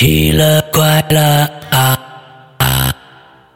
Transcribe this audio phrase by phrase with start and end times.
[0.00, 2.96] 奇了怪了啊啊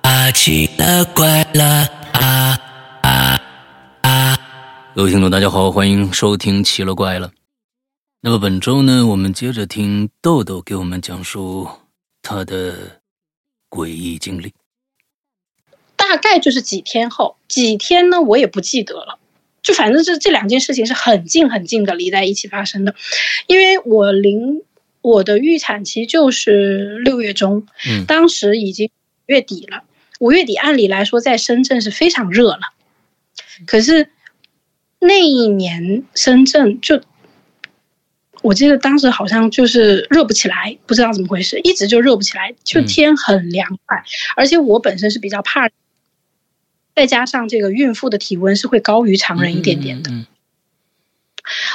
[0.02, 0.30] 啊！
[0.32, 1.64] 奇了怪了
[2.12, 2.60] 啊
[3.00, 3.40] 啊
[4.02, 4.38] 啊！
[4.94, 7.28] 各位听众，大家好，欢迎收听《奇了怪了》。
[8.20, 11.66] 那么本周呢，我们接着听豆豆给我们讲述
[12.20, 13.00] 他的
[13.70, 14.52] 诡异经历。
[15.96, 19.18] 大概就是几天后，几天呢，我也不记得了。
[19.62, 22.94] 就反正这这两件事情是很近很近的离在一起发生的，
[23.46, 24.62] 因为我零
[25.04, 28.90] 我的预产期就是六月中，嗯当时已经
[29.26, 29.84] 月底了。
[30.18, 32.60] 五月底按理来说在深圳是非常热了，
[33.66, 34.08] 可是
[34.98, 37.02] 那一年深圳就，
[38.40, 44.02] 我记得当时好像就是热不起来，不知道怎么回事，一直就热不起来，就嗯天很凉快，
[44.36, 45.68] 而且我本身是比较怕。
[46.96, 50.24] 再加上这个孕妇的体温是会高于常人一点点的，嗯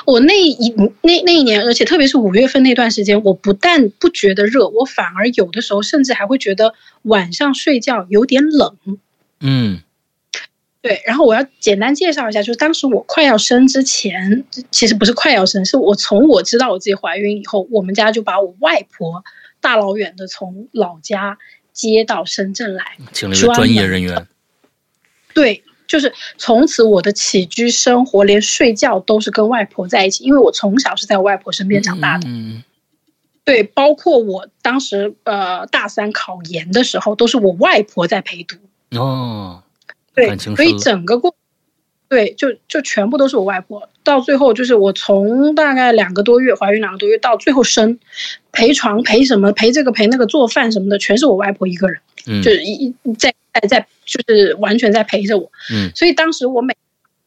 [0.06, 6.74] 我那一那那一年，而且特别是五月份那段时间，我不但不觉得热，我反而有的时候甚至还会觉得
[7.04, 8.76] 晚上睡觉有点冷。
[9.40, 9.82] 嗯
[10.82, 19.24] 对，然后我要简单介绍一下，就是当时我快要生之前，其实不是快要生，是我从我知道我自己怀孕以后，我们家就把我外婆
[19.60, 21.38] 大老远的从老家
[21.74, 22.96] 接到深圳来。
[22.98, 24.26] 嗯，请了一个专业人员。
[25.34, 32.30] 对，就是从此我的起居生活，连睡觉都是跟外婆在一起，因为我从小是在我外婆身边长大的。
[32.30, 32.64] 嗯
[33.44, 38.56] 对，包括我当时呃大三考研的时候，都是我外婆在陪读。
[38.92, 39.64] 嗯哦，
[40.14, 41.36] 对所以整个过，
[42.08, 43.90] 对，就就全部都是我外婆。
[44.04, 48.00] 到最后就是我从大概两个多月怀孕两个多月到最后生，
[48.52, 55.52] 陪床陪什么陪这个陪那个做饭什么的，全是我外婆一个人，嗯就是一一在在在就是完全在陪着我。
[55.72, 56.76] 嗯所以当时我每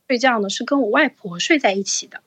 [0.09, 2.20] 睡觉呢是跟我外婆睡在一起的。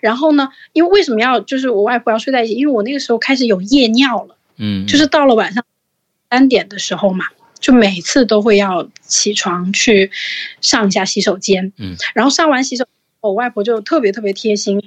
[0.00, 2.54] 然后呢，因为为什么要就是我外婆要睡在一起？
[2.54, 4.36] 因为我那个时候开始有夜尿了。
[4.56, 5.64] 嗯，就是到了晚上
[6.28, 7.26] 三点的时候嘛，
[7.60, 10.10] 就每次都会要起床去
[10.60, 12.84] 上一下洗手间，嗯，然后上完洗手，
[13.20, 14.82] 我外婆就特别特别贴心，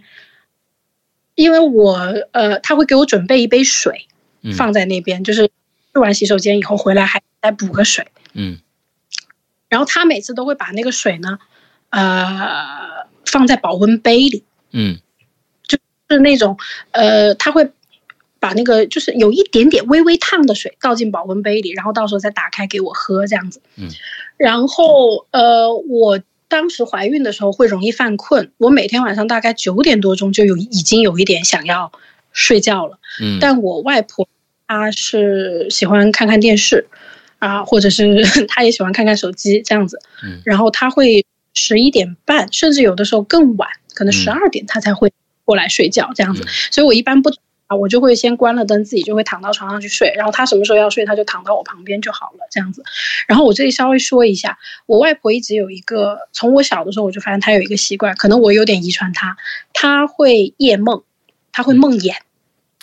[1.35, 1.97] 因为我
[2.31, 4.07] 呃，他会给我准备一杯水
[4.41, 4.53] 嗯。
[4.53, 8.59] 放在那边，就是去完洗手间以后回来还再补个水，嗯。
[9.69, 11.39] 然后他每次都会把那个水呢，
[11.89, 14.99] 呃，放在保温杯里，嗯。
[15.67, 15.77] 就
[16.09, 16.57] 是那种
[16.91, 17.71] 呃，他会
[18.39, 23.61] 把那个就是有一点点微微烫的水倒进保温杯里，然后到时候再打开给我喝这样子。
[23.77, 23.87] 嗯，
[24.37, 26.19] 然后呃，我
[26.53, 31.91] 当时怀孕的时候会容易犯困，我每天晚上大概九点多钟就有已经有一点想要
[32.31, 34.29] 睡觉了，嗯，但我外婆
[34.67, 36.85] 她是喜欢看看电视
[37.39, 40.41] 啊，或者是 她也喜欢看看手机这样子，嗯。
[40.45, 41.25] 然后她会
[41.55, 44.13] 十一点半，甚至有的时候更晚，可能嗯。
[44.13, 45.11] 十二点她才会
[45.45, 46.43] 过来睡觉这样子。
[46.43, 46.47] 嗯。
[46.69, 47.31] 所以我一般不
[47.67, 50.13] 啊，我就会先关了灯，自己就会躺到床上去睡。
[50.15, 52.83] 然后他什么时候要睡，他就躺到我旁边就好了，这样子。
[53.27, 59.37] 然后我这里稍微说一下，我外婆一直有一个，从我小的时候我就发现她有一个习惯，可能我有点遗传她，
[59.73, 61.03] 她会夜梦，
[61.51, 62.13] 她会梦魇，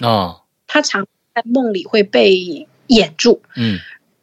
[0.03, 3.79] 哦，她常在梦里会被掩住，嗯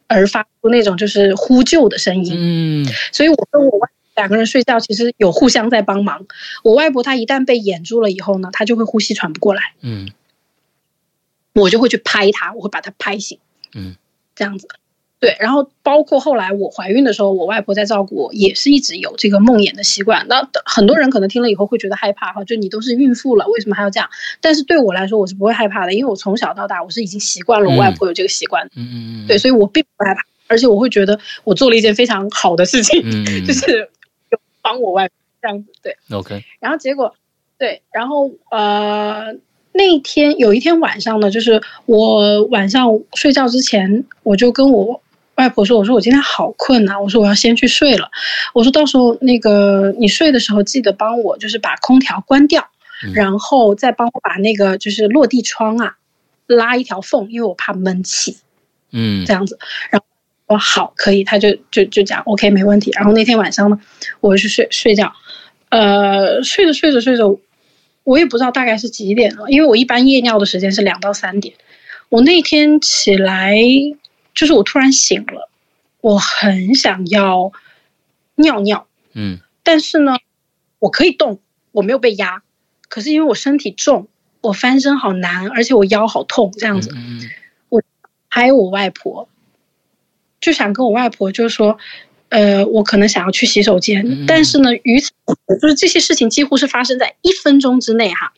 [0.06, 2.34] 而发出那种就是呼救的声音。
[2.36, 6.26] 嗯所以我跟我外两个人睡觉，其实有互相在帮忙。
[6.64, 9.62] 我外婆她一旦被掩住了以后呢，她就会呼吸喘不过来。
[9.82, 10.10] 嗯
[11.58, 13.38] 我就会去拍他，我会把他拍醒，
[13.74, 13.96] 嗯，
[14.34, 14.68] 这样子。
[15.20, 20.24] 对，然后包括后来我怀孕的时候，我外婆在照顾我，也是一直有这个梦魇的习惯。
[20.28, 24.08] 那很多人可能听了以后会觉得害怕哈，就你都是孕妇了，为什么还要这样？
[24.40, 33.90] 但是对我来说，我是不会害怕的，因为我从小到大我是已经习惯了我外婆有这个习惯，嗯嗯，对，所以我并不害怕，而且我会觉得我做了一件非常好的事情，嗯嗯 就是
[34.30, 35.96] 有帮我外婆这样子，对。
[36.12, 37.16] OK，然后结果，
[37.58, 39.34] 对，然后呃，
[39.78, 45.00] 那天有一天晚上呢，就是我晚上睡觉之前，我就跟我
[45.36, 48.10] 外婆说：“我说我今天好困啊，我说我要先去睡了。
[48.52, 52.68] 我说到时候那个你睡的时候记得帮我就是把空调关掉，
[53.04, 55.94] 嗯然后再帮我把那个就是落地窗啊
[56.48, 58.36] 拉一条缝，因为我怕闷气。”
[58.90, 59.58] 嗯这样子，
[59.90, 60.06] 然后
[60.48, 62.90] 说好可以，他就就就讲 OK 没问题。
[62.96, 63.78] 然后那天晚上呢，
[64.20, 65.12] 我就去睡睡觉，
[65.68, 67.38] 呃，睡着睡着睡着，
[68.08, 71.54] 我也不知道大概是几点了，因为我一般夜尿的时间是两到三点。
[72.08, 73.54] 我那天起来，
[74.34, 75.50] 就是我突然醒了，
[76.00, 77.52] 我很想要
[78.36, 80.16] 尿尿，嗯但是呢，
[80.78, 81.40] 我可以动，
[81.70, 82.42] 我没有被压，
[82.88, 84.08] 可是因为我身体重，
[84.40, 86.90] 我翻身好难，而且我腰好痛，这样子。
[86.94, 87.30] 嗯嗯
[88.30, 89.28] 还有我外婆，
[90.40, 91.78] 就想跟我外婆就说，
[92.30, 95.10] 呃，我可能想要去洗手间，嗯但是呢，与此
[95.60, 98.32] 就是这些事情几乎是发生在一分钟之内哈。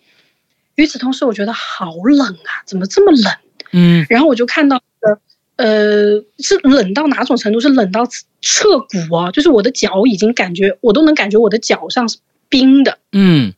[0.77, 3.35] 与此同时，我觉得好冷啊，怎么这么冷？
[3.73, 7.61] 嗯然后我就看到呃呃是冷到哪种程度？
[7.61, 8.07] 是冷到
[8.41, 13.53] 彻骨啊，就是我的脚已经感觉我都能感觉我的脚上是冰的嗯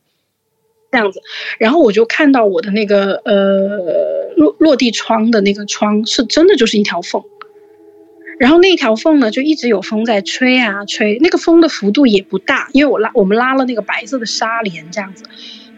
[0.91, 1.21] 这样子。
[1.59, 7.23] 然后我就看到我的那个呃落落地窗的那个窗是真的就是一条缝。
[8.43, 15.23] 然后那条缝呢，就一直有风在吹啊吹，那个风的幅度也不大，因为我拉我们拉了那个白色的纱帘，这样子，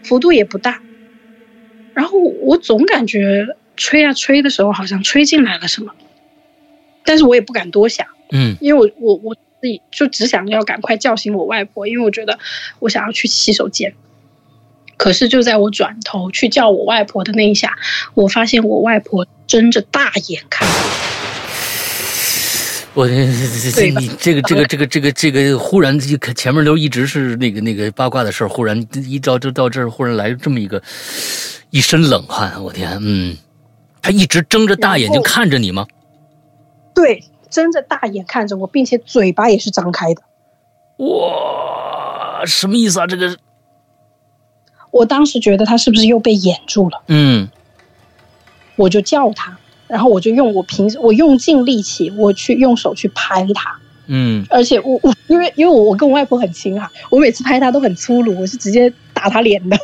[0.02, 0.82] 幅度也不大。
[1.94, 3.46] 然后我总感觉
[3.76, 5.94] 吹啊吹的时候，好像吹进来了什么，
[7.04, 12.40] 但是我也不敢多想，嗯因为我我我自己就只想要赶快叫醒我外婆，因为我觉得
[12.80, 13.94] 我想要去洗手间。
[14.96, 17.76] 可是就在我转头去叫我外婆的那一下，
[18.14, 21.05] 我发现我外婆睁着大眼看我。
[22.96, 30.82] 我这这这你这个这个这个这个这个忽然就可前面都一直是那个那个八卦的事儿，忽然一到就到这儿，忽然来这么一个
[31.68, 33.36] 一身冷汗，我天，嗯，
[34.00, 35.86] 他一直睁着大眼睛看着你吗？
[36.94, 40.22] 对，睁着大眼看着我，并且嘴巴也是张开的。
[41.04, 43.06] 哇，什么意思啊？
[43.06, 43.36] 这个，
[44.90, 47.50] 我当时觉得他是不是又被掩住了，嗯
[48.76, 59.76] 我就叫他，然后我就用我平时我用尽力气，我去用手去拍它，嗯而且我我因为因为我我跟我外婆很亲哈、我每次拍他都很粗鲁，我是直接打他脸的。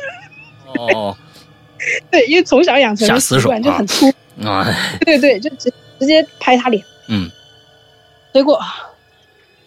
[0.77, 1.15] 哦
[2.09, 4.11] 对，因为从小养成的习惯就很粗，
[4.41, 4.65] 啊，
[5.05, 6.83] 对对，就直直接拍他脸。
[7.09, 7.29] 嗯
[8.33, 8.59] 结果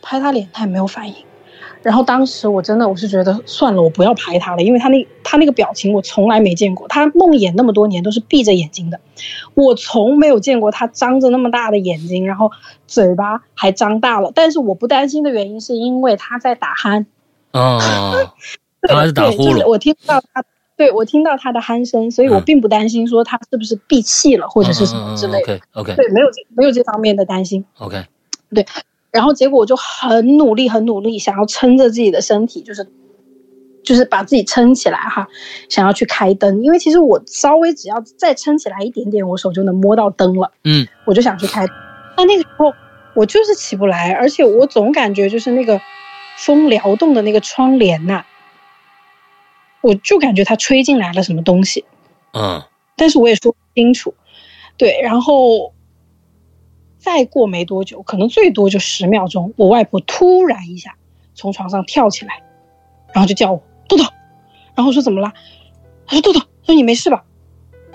[0.02, 1.14] 拍他脸，他也没有反应。
[1.82, 6.88] 然后当时我真的我是觉得算了，我不要拍他了，因为他那他那个表情我从来没见过。
[6.88, 9.00] 他梦魇那么多年都是闭着眼睛的，
[9.54, 12.50] 我从没有见过他张着那么大的眼睛，然后
[12.86, 14.32] 嘴巴还张大了。
[14.34, 17.06] 但是我不担心的原因是因为他在打鼾，
[17.52, 17.80] 哦，
[18.82, 20.44] 他还在打对，呼噜，就是我听到他，
[20.76, 25.54] 对我听到他的鼾声，所以我嗯并不担心说他是不是闭气了或者是什么之类的。
[25.54, 27.64] OK OK 对，没有这没有这方面的担心。
[27.78, 28.04] OK，
[29.16, 32.86] 然后结果我就很努力，很努力，想要撑着自己的身体，就是
[33.82, 35.26] 就是把自己撑起来哈，
[35.70, 36.62] 想要去开灯。
[36.62, 40.52] 因为其实我稍微只要再撑起来一点点，我手就能摸到灯了。
[40.64, 41.66] 嗯我就想去开。
[42.14, 42.70] 但那个时候
[43.14, 45.80] 我就是起不来，而且我总感觉就是那个
[46.36, 48.22] 风撩动的那个窗帘呐、
[49.80, 51.86] 我就感觉它吹进来了什么东西。
[52.32, 52.62] 嗯
[52.98, 54.14] 但是我也说不清楚。
[54.76, 55.72] 对，然后
[57.06, 60.96] 再过没多久，可能最多就十秒钟，我外婆突然一下
[61.36, 62.42] 从床上跳起来，
[63.12, 64.02] 然后就叫我豆豆，
[64.74, 65.32] 然后我说怎么了？
[66.04, 67.22] 她说豆豆，说你没事吧？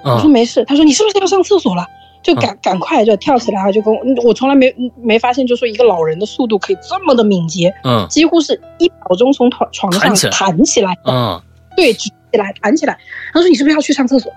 [0.01, 0.63] 我说嗯没事。
[0.63, 1.85] 她说你是不是要上厕所了？
[2.23, 11.41] 就赶赶快就跳起来，就跟我，我从来没没发现，就说一个老人的速度可以这么的敏捷，嗯几乎是一秒钟从床床上弹起来弹起来，嗯
[11.75, 12.97] 对，举起来，弹起来。
[13.33, 14.31] 他说：“你是不是要去上厕所？”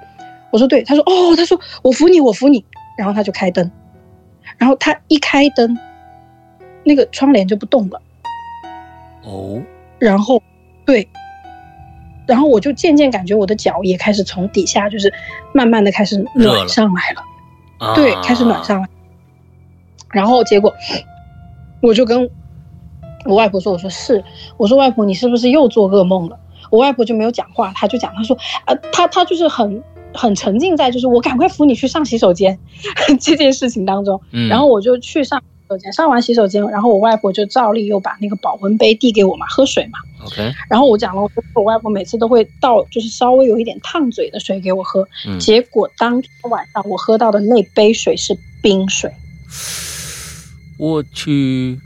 [0.51, 2.65] 我说：“对。”他说：“哦，他说我扶你，我扶你。”
[2.99, 3.71] 然后他就开灯，
[4.59, 5.77] 然后他一开灯，
[6.85, 8.01] 那个窗帘就不动了。
[9.23, 9.63] 哦
[9.99, 10.43] 然后，
[10.85, 11.09] 对，
[12.27, 15.13] 然后我就渐渐感觉我的脚也开始从底下就是
[15.53, 17.23] 慢慢的开始暖上来了。
[17.79, 18.89] 啊，对，开始暖上来。
[20.11, 20.75] 然后结果，
[21.81, 22.29] 我就跟
[23.25, 24.23] 我外婆说：“我说是，
[24.57, 26.39] 我说外婆，你是不是又做噩梦了？”
[26.71, 28.37] 我外婆就没有讲话，她就讲，她说
[28.67, 29.83] ：“呃，她她就是很
[30.15, 32.59] 很沉浸在就是我赶快扶你去上洗手间
[33.21, 39.99] 这件事情当中。”嗯，然后我就去上洗手间，上完洗手间，然后我外婆就照例又把那个保温杯递给我嘛，喝水嘛。
[40.25, 45.07] OK，然后我讲了，我我外婆每次都会倒，就是稍微有一点烫嘴的水给我喝。
[45.27, 49.13] 嗯结果当天晚上我喝到的那杯水是冰水，
[50.79, 51.79] 我去，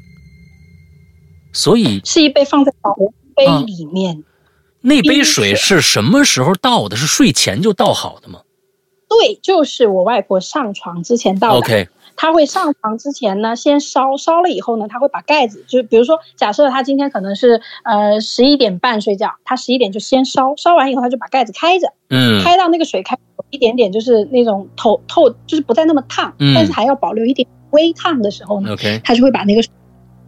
[1.52, 4.22] 所以是一杯放在保温杯啊里面。
[4.88, 6.96] 那杯水水是什么时候倒的？
[6.96, 8.40] 是睡前就倒好的吗
[9.08, 11.58] 对，就是我外婆上床之前倒的。
[11.58, 29.72] ？OK，她会上床之前呢，先烧，烧了以后呢，她会把盖子，就比如说，假设她今天可能是呃十一点半睡觉，她十一点就先烧，烧完以后她就把盖子开着，嗯开到那个水开有一点点就是那种透透，就是不再那么烫，嗯但是还要保留一点微烫的时候呢，，OK，她就会把那个水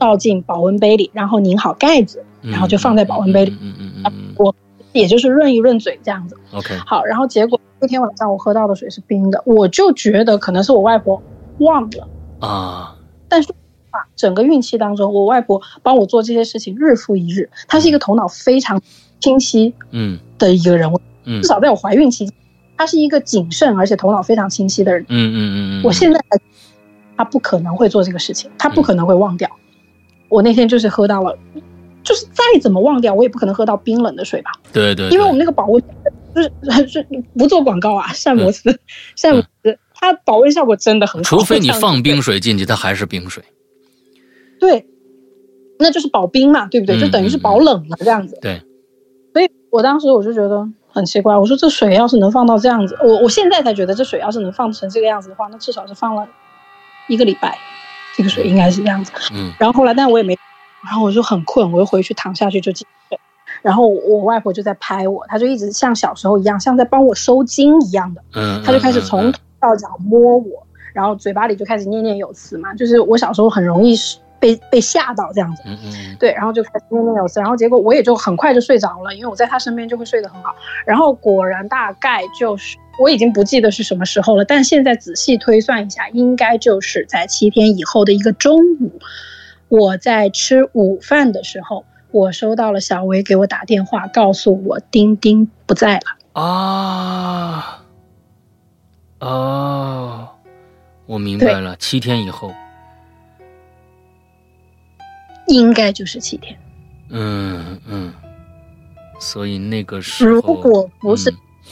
[0.01, 4.53] 倒进保温杯里，然后拧好盖子，然后就放在保温杯里，嗯嗯嗯嗯我
[4.93, 6.37] 也就是润一润嘴这样子。
[6.53, 11.23] 嗯，OK，好，然后结果那天晚上我喝到的水是冰的，我就觉得可能是我外婆
[11.59, 12.09] 忘了。
[12.41, 12.97] 啊，
[13.29, 13.53] 但是
[13.91, 18.81] 啊，整个孕期当中，我外婆帮我做这些事情日复一日，她是一个头脑非常
[19.21, 20.91] 清晰嗯的一个人，
[21.25, 22.35] 嗯至少在我怀孕期间，
[22.79, 25.03] 她是一个谨慎而且头脑非常清晰的人。
[25.03, 26.19] 嗯嗯嗯嗯，我现在
[27.17, 29.49] 她不可能会做这个事情，她不可能会忘掉。
[30.31, 31.37] 我那天就是喝到了，
[32.03, 34.53] 就是再怎么忘掉，我也不可能喝到冰冷的水吧。
[34.73, 35.83] 对对，因为我们那个保温
[36.35, 37.07] 就是 是
[37.37, 38.81] 不做广告啊，膳魔嗯斯，
[39.17, 41.29] 膳魔斯它保温效果真的很好。
[41.39, 43.43] 除非你放冰水进去，它还是冰水。
[44.59, 44.87] 对，
[45.79, 46.97] 那就是保冰嘛，对不对？
[46.97, 48.39] 嗯就等于是保冷了这样子。
[48.41, 48.63] 对，
[49.33, 56.29] 所以我当时我就觉得很奇怪，我说这水要是能放到这样子，我我现在才觉得这水要是能放成这个样子的话，那至少是放了
[57.09, 57.59] 一个礼拜，
[58.17, 59.13] 这个水应该是这样子。
[59.33, 60.39] 嗯然后后来，但我也没，
[60.85, 63.21] 然后我就很困，我就回去躺下去就继续睡。
[63.63, 75.63] 然后我我外婆就在拍我，她就一直像小时候一样，像在帮我收经一样的，嗯，她就开始从嗯头到脚摸我，然后嘴巴里就开始念念有词嘛，就是我小时候很容易是被被吓到这样子。
[75.67, 80.55] 嗯嗯嗯对，然后就开始念念有词，然后结果我也就很快就睡着了，因为我在他身边就会睡得很好。
[80.85, 88.99] 然后果然大概就是我已经不记得是什么时候了，但现在仔细推算一下，应该就是在七天以后的一个中午，
[89.69, 96.03] 我在吃午饭的时候，我收到了小薇给我打电话，告诉我丁丁不在了。
[96.33, 97.83] 啊，
[99.19, 100.29] 哦，
[101.07, 102.53] 我明白了，七天以后，
[105.55, 106.57] 应该就是七天，
[107.11, 108.13] 嗯嗯，
[109.19, 111.31] 所以那个时如，果不是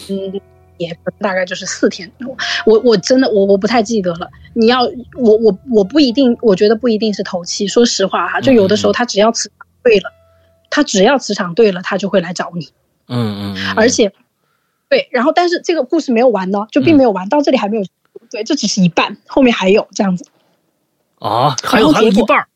[0.08, 0.40] 嗯嗯，
[0.78, 2.11] 也大概就是四天。
[2.20, 4.28] 我我我真的我我不太记得了。
[4.54, 4.82] 你要
[5.16, 7.66] 我我我不一定，我觉得不一定是头七。
[7.66, 10.12] 说实话哈，就有的时候他只要磁场对了，
[10.70, 12.68] 他只要磁场对了，他就会来找你。
[13.06, 14.12] 嗯嗯嗯，而且，
[14.88, 17.85] 对，然后但是这个故事没有完呢，就并没有完，到这里还没有。
[18.30, 20.26] 对，这只是一半，后面还有这样子。
[21.18, 22.47] 啊，还有还有一半儿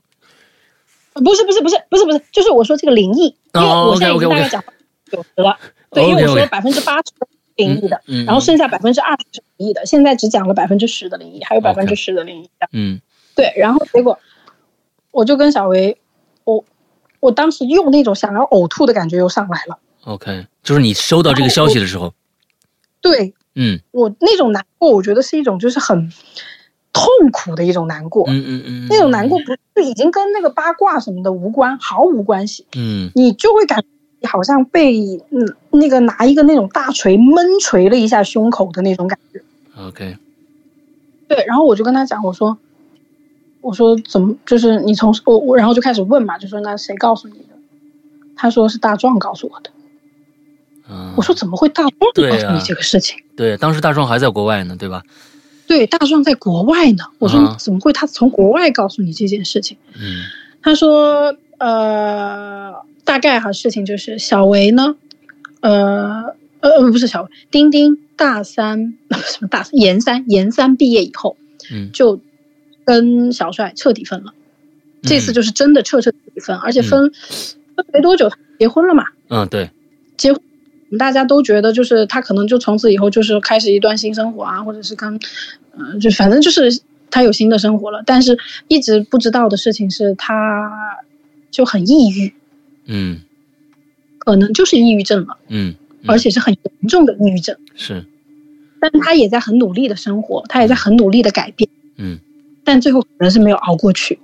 [1.15, 4.63] 不是不是不是不是不是，就是我说这个灵异，因为哦我现在已经大概讲
[5.11, 5.59] 九十了，
[5.91, 7.13] 对，因为我说百分之八十
[7.57, 12.51] 灵异的，然后剩下百分之二十是灵异的，现在只讲了百分之十的灵异，还有百分之十的灵异。
[12.73, 13.01] 嗯。
[13.35, 14.19] 对，然后结果
[15.11, 15.99] 我就跟小维，
[16.45, 16.63] 我
[17.19, 19.79] 我当时又那种想要呕吐的感觉又上来了。
[20.05, 22.13] ，OK，就是你收到这个消息的时候，
[23.01, 23.81] 对嗯。
[23.91, 26.13] 我那种难过，我觉得是一种就是很
[26.93, 29.45] 痛苦的一种难过，嗯嗯嗯，那种难过不
[29.81, 32.67] 是已经跟那个八卦什么的无关，毫无关系。
[32.77, 34.99] 嗯你就会感觉好像被
[35.31, 39.43] 嗯那个拿一个那种大锤闷锤了一下胸口的那种感觉。
[39.81, 40.17] ，OK，
[41.29, 42.59] 对，然后我就跟他讲，我说，
[43.63, 47.55] 我说怎么就是你从我我然后就开始问嘛，就说那谁告诉你的？
[48.37, 49.71] 他说是大壮告诉我的。
[50.91, 53.19] 嗯，我说怎么会大壮告诉你这个事情？
[53.35, 55.03] 对，当时大壮还在国外呢，对吧？
[55.73, 57.05] 对，大壮在国外呢。
[57.19, 59.79] 我说啊怎么会他从国外告诉你这件事情？
[59.95, 60.25] 嗯
[60.61, 62.73] 他说，呃，
[63.05, 64.97] 大概哈，事情就是小维呢，
[65.61, 71.37] 呃呃不是小维，丁丁大三 什么大三研三研三毕业以后，
[71.73, 72.21] 嗯就
[72.85, 74.35] 跟小帅彻底分了。
[75.03, 77.11] 这次嗯就是真的彻彻底底分，而且分
[77.75, 79.07] 分没多久他结婚了嘛。
[79.29, 79.71] 嗯，对，
[80.17, 80.41] 结婚，
[80.91, 85.19] 我们大家都觉得就是他可能就从此以后就是开始一段新生活啊，或者是跟，
[85.77, 88.03] 嗯、就反正就是他有新的生活了。
[88.05, 88.39] 但是
[88.69, 90.71] 一直不知道的事情是，他
[91.51, 92.33] 就很抑郁，
[92.87, 93.21] 嗯
[94.19, 97.57] 可能就是抑郁症了，嗯，嗯而且是很严重的抑郁症。
[97.75, 98.05] 是，
[98.81, 102.19] 但他也在很努力的生活，他也在很努力的改变，嗯
[102.65, 104.19] 但最后可能是没有熬过去。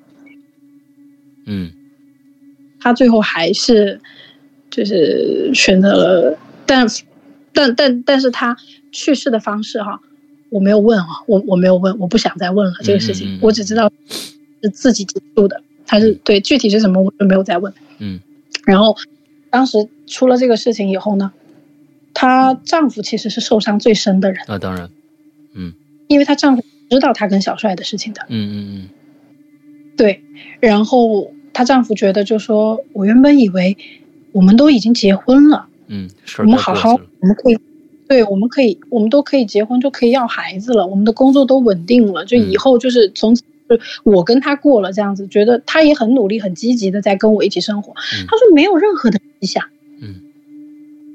[1.46, 1.72] 嗯
[2.80, 4.00] 他最后还是
[4.70, 6.86] 就是选择了，但
[7.52, 8.56] 但但但是他
[8.92, 10.00] 去世的方式哈，
[10.50, 13.38] 我没有问啊，我我没有问，我不想再问了这个事情，嗯嗯嗯。
[13.42, 13.90] 我只知道
[14.62, 17.72] 是自己结束的，他是对具体是什么我就没有再问。
[17.98, 18.20] 嗯。
[18.64, 18.96] 然后
[19.50, 21.32] 当时出了这个事情以后呢，
[22.14, 24.90] 她丈夫其实是受伤最深的人，那当然，
[25.54, 25.72] 嗯。
[26.08, 28.88] 因为她丈夫知道她跟小帅的事情的，嗯嗯嗯。
[29.96, 30.22] 对，
[30.60, 33.76] 然后她丈夫觉得就说，我原本以为
[34.32, 35.66] 我们都已经结婚了。
[35.90, 37.58] 嗯我们好好我们可以，
[38.08, 47.92] 对，我们可以，我们都可以结婚，就可以要孩子了，我们的工作都稳定了，就以嗯后就是从此就我跟他过了这样子，觉得他也很努力、很积极的在跟我一起生活。
[47.92, 49.62] 嗯他说没有任何的迹象，
[50.00, 50.14] 嗯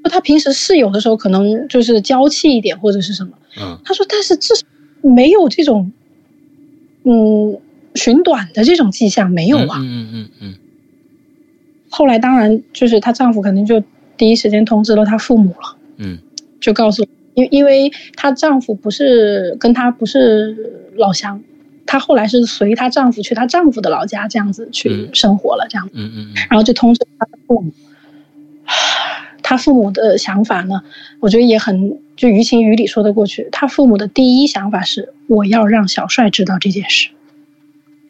[0.04, 4.66] 说他平时是有的时候可能就是娇气一点或者是什么，嗯他说但是至少
[5.02, 5.92] 没有这种，
[7.04, 7.58] 嗯，
[7.96, 9.80] 寻短的这种迹象没有啊。
[9.80, 10.54] 嗯嗯嗯嗯
[11.90, 13.84] 后来当然就是她丈夫肯定就
[14.18, 15.78] 第一时间通知了她父母了。
[15.98, 16.18] 嗯
[16.64, 21.44] 就告诉，因因为她丈夫不是跟她不是老乡，
[21.86, 27.72] 她后来是随她丈夫去她丈夫的老家这样子去嗯生活了，这样子，嗯嗯然后就通知她的父母。
[29.42, 30.84] 她父母的想法呢，
[31.20, 33.50] 我觉得也很就于情于理说得过去。
[33.52, 37.10] 她父母的第一想法是，我要让小帅知道这件事，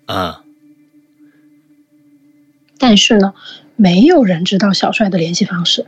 [0.06, 0.44] 啊，
[2.78, 3.34] 但是呢，
[3.76, 5.88] 没有人知道小帅的联系方式。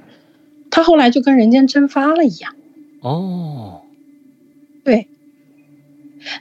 [0.75, 2.53] 他后来就跟人间蒸发了一样。
[2.99, 3.83] 哦，
[4.83, 5.07] 对，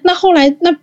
[0.03, 0.77] 那后来那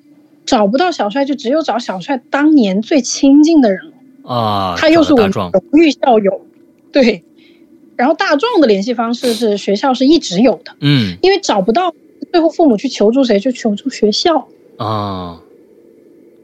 [0.46, 3.91] 找不到小帅，就只有找小帅当年最亲近的人了。
[4.24, 6.46] 啊，他又是我们荣誉校友，
[6.93, 7.25] 对。
[7.98, 11.93] 然后大壮的联系方式是学校是一直有的，嗯因为找不到，
[12.31, 14.48] 最后父母去求助谁，就求助学校。
[14.77, 15.41] 啊，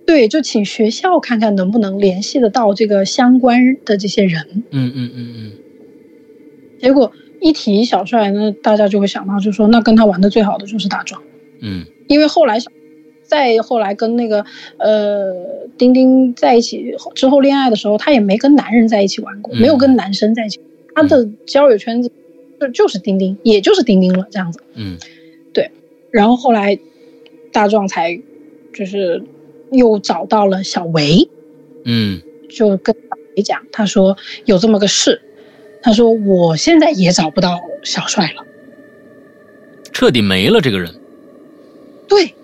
[0.06, 4.66] 对，就请学校看看能不能联系得到这个相关的这些人。
[4.72, 5.52] 嗯嗯嗯嗯
[6.80, 11.22] 结果一提小帅，那大家就会想到，就说那跟他玩的最好的就是大壮，
[11.62, 11.86] 嗯。
[12.08, 12.72] 因为后来小
[13.24, 14.46] 再后来跟那个
[14.78, 15.34] 呃
[15.78, 19.60] 丁丁在一起之后恋爱的时候，他也没跟男人在一起玩过，嗯。
[19.60, 20.60] 没有跟男生在一起，
[20.96, 22.12] 他的交友圈子
[22.60, 24.60] 就就是丁丁，也就是丁丁了这样子。
[24.76, 24.98] 嗯。
[25.54, 25.70] 对
[26.12, 26.80] 然后后来
[27.52, 28.20] 大壮才
[28.74, 29.24] 就是
[29.72, 31.30] 又找到了小维，
[31.84, 32.22] 嗯。
[32.50, 34.16] 就跟小维讲，他说
[34.46, 35.22] 有这么个事，
[35.88, 38.44] 他说我现在也找不到小帅了。
[39.94, 40.94] 彻底没了这个人。
[42.10, 42.36] 对，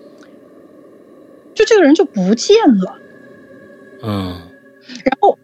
[1.54, 2.96] 就这个人就不见了。
[4.02, 4.40] 嗯
[5.04, 5.38] 然后，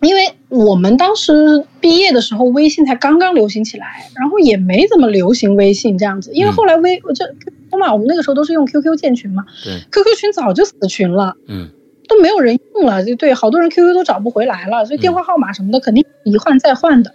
[0.00, 6.32] 因为我们当时毕业的时候，微信才刚刚流行起来，然后也没怎么流行微信这样子。
[6.32, 11.36] 因为嗯后来微我这 QQ 嘛，我们那个时候都是用 QQ 建群嘛对，，QQ 群早就死群了。
[11.46, 11.70] 嗯
[12.10, 17.14] 都没有人用了，就对，好多人 QQ 都找不回来了，所以电话号码什么的肯定一换再换的。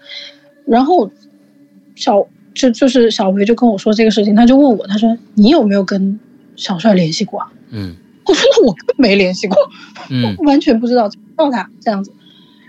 [0.66, 1.12] 然后
[1.96, 6.18] 小就就是小维就跟我说这个事情，他就问我，他说你有没有跟
[6.56, 7.52] 小帅联系过啊？
[7.72, 9.58] 嗯我说那我更没联系过，
[10.10, 12.12] 嗯 完全不知道，找不到他这样子。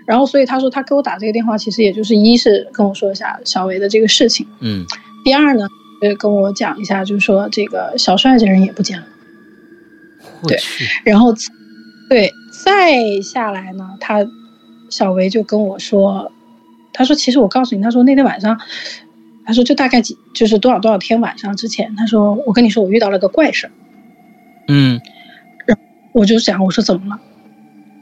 [0.04, 4.84] 然后所以他说他给我打这个电话，其实也就是一是跟我说一下小维的这个事情，嗯
[5.24, 5.66] 第二呢，
[6.02, 9.06] 呃跟我讲一下，就是说这个小帅这人也不见了。
[10.46, 10.58] 对。
[11.04, 11.32] 然后，
[12.08, 12.32] 对，
[12.64, 14.26] 再下来呢，他
[14.88, 16.30] 小维就跟我说，
[16.92, 18.58] 他说其实我告诉你，他说那天晚上，
[19.44, 23.72] 他说就大概几就是多少多少天晚上之前，他说我跟你说我遇到了个怪事儿，
[24.68, 25.00] 嗯
[26.12, 27.20] 我就想我说怎么了？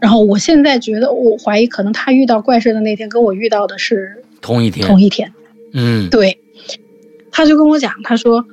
[0.01, 4.87] 然后我现在觉得我怀疑可能他遇到怪事的那天跟我遇到的是同一天。
[4.87, 5.33] 同一天，
[5.73, 6.38] 嗯对，
[7.33, 8.45] 他就跟我讲，他说，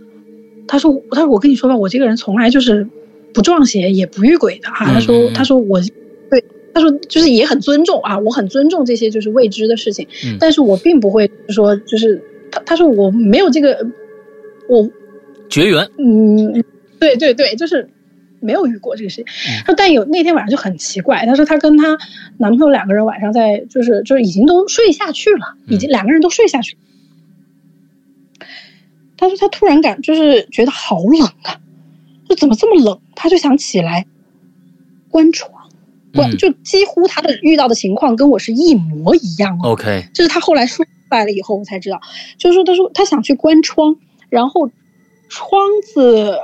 [0.67, 2.87] 他说，他说我跟你说吧，我这个人从来就是
[3.33, 5.79] 不撞邪也不遇鬼的哈、嗯他说他说我，
[6.29, 13.87] 对，他说就是也很尊重啊，我很尊重这些就是未知的事情，嗯但是我并不会说就是他他说我没有这个，
[14.67, 14.89] 我
[15.49, 15.89] 绝缘。
[15.97, 16.63] 嗯，
[16.99, 17.89] 对对对，就是
[18.39, 19.25] 没有遇过这个事情。
[19.59, 21.97] 他说但有那天晚上就很奇怪，他说她跟她
[22.37, 26.75] 男朋友两个人晚上在就是就是已经都睡下去了，已经两个人都睡下去。
[29.17, 31.61] 他说他突然感就是觉得好冷啊，
[32.31, 32.97] 说怎么这么冷？
[33.13, 34.05] 他就想起来
[35.09, 35.51] 关窗，
[36.13, 39.71] 关嗯就几乎他的遇到的情况跟我是一模一样哦。
[39.71, 40.05] OK。
[40.13, 41.99] 这是他后来说出来了以后，我才知道，
[42.37, 43.97] 就是说，他说他想去关窗，
[44.29, 44.69] 然后
[45.27, 45.61] 窗
[45.93, 46.37] 子，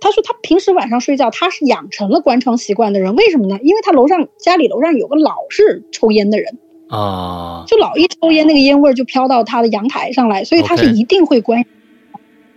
[0.00, 3.58] 他说他平时晚上睡觉，他是养成了关窗习惯的人，为什么呢？
[3.62, 7.64] 因为他楼上家里楼上有个老是抽烟的人，啊。
[7.68, 11.64] 就老一抽烟，那个烟味儿就飘到他的阳台上来，所以他是一定会关。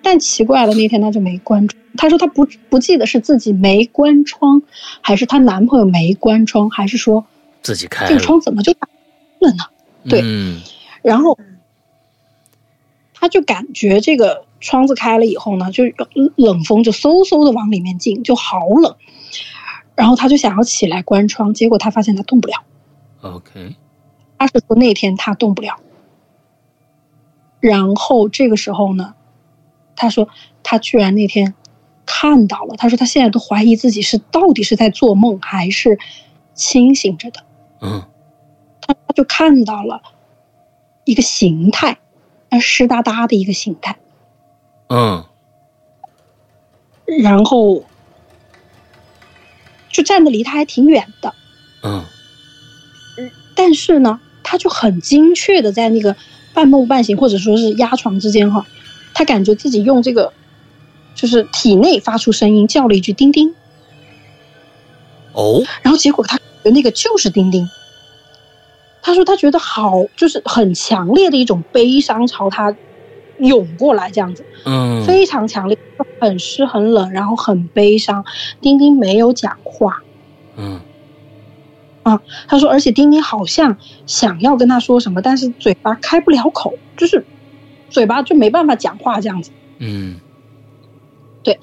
[0.04, 1.82] 但奇怪了，那天她就没关窗。
[1.98, 4.62] 他说她不不记得是自己没关窗，
[5.02, 7.26] 还是她男朋友没关窗，还是说
[7.62, 8.20] 自己开这个。
[8.20, 8.88] 窗怎么就打
[9.40, 9.64] 了呢？
[10.10, 10.62] 对嗯
[11.04, 11.38] 然后
[13.14, 15.84] 他就感觉这个窗子开了以后呢，就
[16.36, 18.96] 冷风就嗖嗖的往里面进，就好冷。
[19.96, 22.64] 然后他就想要起来关窗，结果他发现他动不了。
[23.22, 23.76] OK。
[24.40, 25.80] 他是说那天他动不了。
[27.60, 29.14] 然后这个时候呢，
[29.96, 30.28] 他说
[30.64, 31.54] 他居然那天
[32.06, 36.00] 看到了，他说他现在都怀疑自己是到底是在做梦还是
[36.54, 37.44] 清醒着的。
[37.82, 38.04] 嗯。
[38.82, 40.02] 他他就看到了
[41.06, 42.00] 一个形态，
[42.50, 43.98] 呃，湿哒哒的一个形态，
[44.88, 45.26] 嗯。
[47.22, 47.84] 然后
[49.90, 51.34] 就站的离他还挺远的，
[51.84, 52.04] 嗯。
[53.54, 56.16] 但是呢，他就很精确的在那个
[56.54, 58.66] 半梦半醒或者说是压床之间哈，
[59.14, 60.34] 他感觉自己用这个
[61.16, 63.54] 就是体内发出声音叫了一句“丁丁
[65.34, 67.68] 哦”，然后结果他觉得那个就是丁丁。
[69.04, 72.76] 他说他觉得好，就是很强烈的一种悲伤朝他
[73.40, 74.46] 涌过来，这样子。
[74.66, 75.78] 嗯非常强烈，
[76.20, 78.24] 很湿很冷，然后很悲伤。
[78.62, 80.04] 丁丁没有讲话，
[80.56, 80.80] 嗯
[82.04, 87.26] 啊他说，而且丁丁好像想要跟他说什么，但是嘴巴开不了口，就是
[87.92, 89.52] 嘴巴就没办法讲话这样子。
[89.78, 90.20] 嗯
[91.44, 91.60] 对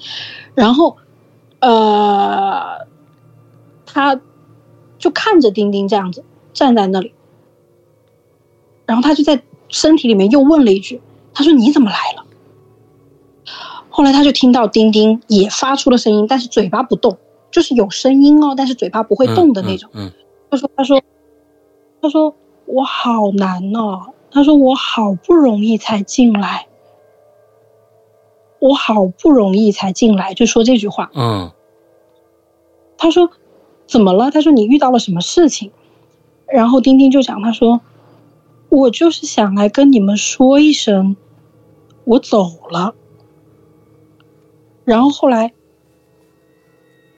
[0.55, 0.97] 然后，
[1.59, 2.85] 呃，
[3.85, 4.19] 他
[4.97, 7.13] 就看着丁丁这样子站在那里，
[8.85, 11.01] 然后他就在身体里面又问了一句
[11.33, 12.25] ：“他说你怎么来了？”
[13.89, 17.17] 后来他就听到丁丁也发出了声音，但是嘴巴不动，
[17.51, 19.89] 就是有声音哦，但是嘴巴不会动的那种。
[19.93, 20.11] 嗯
[20.51, 21.01] 他说：“他说，
[22.01, 24.13] 他说我好难哦。
[24.31, 26.67] 他说我好不容易才进来，
[28.59, 31.09] 我好不容易才进来，就说这句话。
[31.15, 31.51] 嗯
[32.97, 33.31] 他说
[33.87, 34.29] 怎么了？
[34.29, 35.71] 他说你遇到了什么事情？
[36.47, 37.79] 然后丁丁就讲，他说
[38.69, 41.15] 我就是想来跟你们说一声，
[42.03, 42.95] 我走了。
[44.83, 45.53] 然后后来，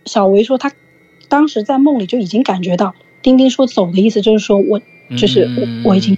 [0.06, 0.72] 小维说他
[1.30, 2.94] 当时在梦里就已经感觉到
[3.24, 5.44] 丁丁说走的意思，就是说我嗯，就是
[5.84, 6.18] 我我已经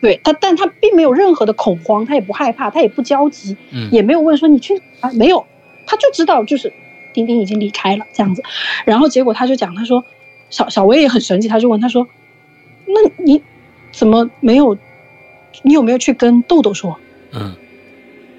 [0.00, 5.46] 对他，但他并没有任何的恐慌，他也不害怕，他也不焦急，嗯也没有问说你去啊，没有，
[5.86, 6.72] 他就知道就是
[7.14, 8.42] 丁丁已经离开了这样子。
[8.84, 10.04] 然后结果他就讲，他说
[10.50, 12.06] 小小薇也很神奇，他就问他说，
[12.86, 13.42] 那你
[13.92, 14.76] 怎么没有？
[15.62, 16.98] 你有没有去跟豆豆说？
[17.32, 17.54] 嗯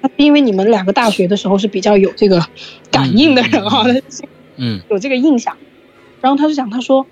[0.00, 2.40] 他因为你们两个大学的时候是比较有这个
[2.88, 3.84] 感应的人哈、
[4.56, 5.56] 嗯 有这个印象。
[6.20, 7.04] 然后他就讲，他说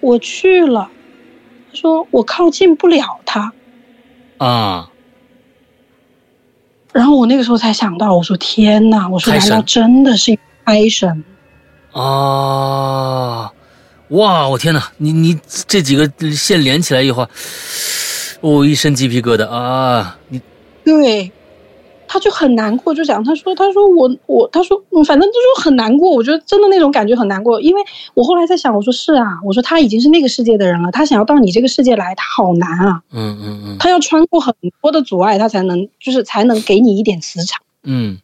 [0.00, 0.90] 我去了，
[1.70, 3.54] 他说我靠近不了他。
[4.38, 4.90] 啊，
[6.92, 11.24] 然后我那个时候才想到，我说天哪，我说难道真的是胎神？
[11.92, 13.52] 啊，
[14.08, 14.48] 哇！
[14.48, 17.28] 我天哪，你你这几个线连起来以后，
[18.40, 20.16] 我、一身鸡皮疙瘩啊！
[20.28, 20.40] 你
[20.84, 21.32] 对，
[22.08, 26.10] 他就很难过，就讲他说他说我我他说嗯，反正就是很难过。
[26.10, 27.82] 我觉得真的那种感觉很难过，因为
[28.14, 37.62] 我后来在想，我说是啊，我说他已经是那个世界的人了，他想要到你这个世界来，他好难啊，嗯嗯嗯他要穿过很多的阻碍，他才能就是才能给你一点磁场。
[37.84, 38.18] 嗯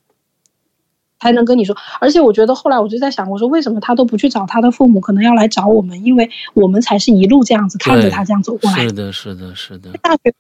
[1.21, 8.93] 才能跟你说，而且我觉得后来我就在想，我说为什么他都不去找他的父母，可能要来找我们，因为我们才是一路这样子看着他这样走过来是。
[8.93, 10.37] 的，是的，是的，大学太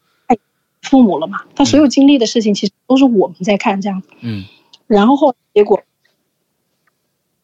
[0.84, 4.08] 父母了嘛，他所有经历的事情其实都是我们在看这样子。
[4.20, 4.44] 嗯
[4.86, 5.82] 然后后来结果，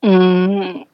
[0.02, 0.86] 嗯，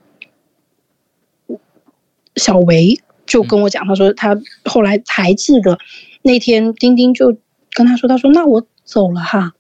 [2.37, 5.79] 小维就跟我讲，他说他后来还记得
[6.23, 7.37] 那天丁丁就
[7.73, 9.55] 跟他说，他说那我走了哈。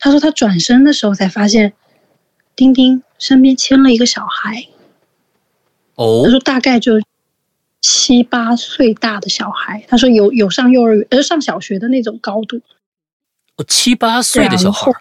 [0.00, 1.72] 他说他转身的时候才发现，
[2.56, 4.66] 丁丁身边牵了一个小孩，
[5.94, 7.00] 哦他说大概就
[7.80, 12.60] 七八岁大的小孩，他说有有上幼儿园呃上小学的那种高度，
[13.56, 14.92] 哦七八岁的小孩，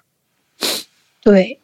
[1.21, 1.59] 对，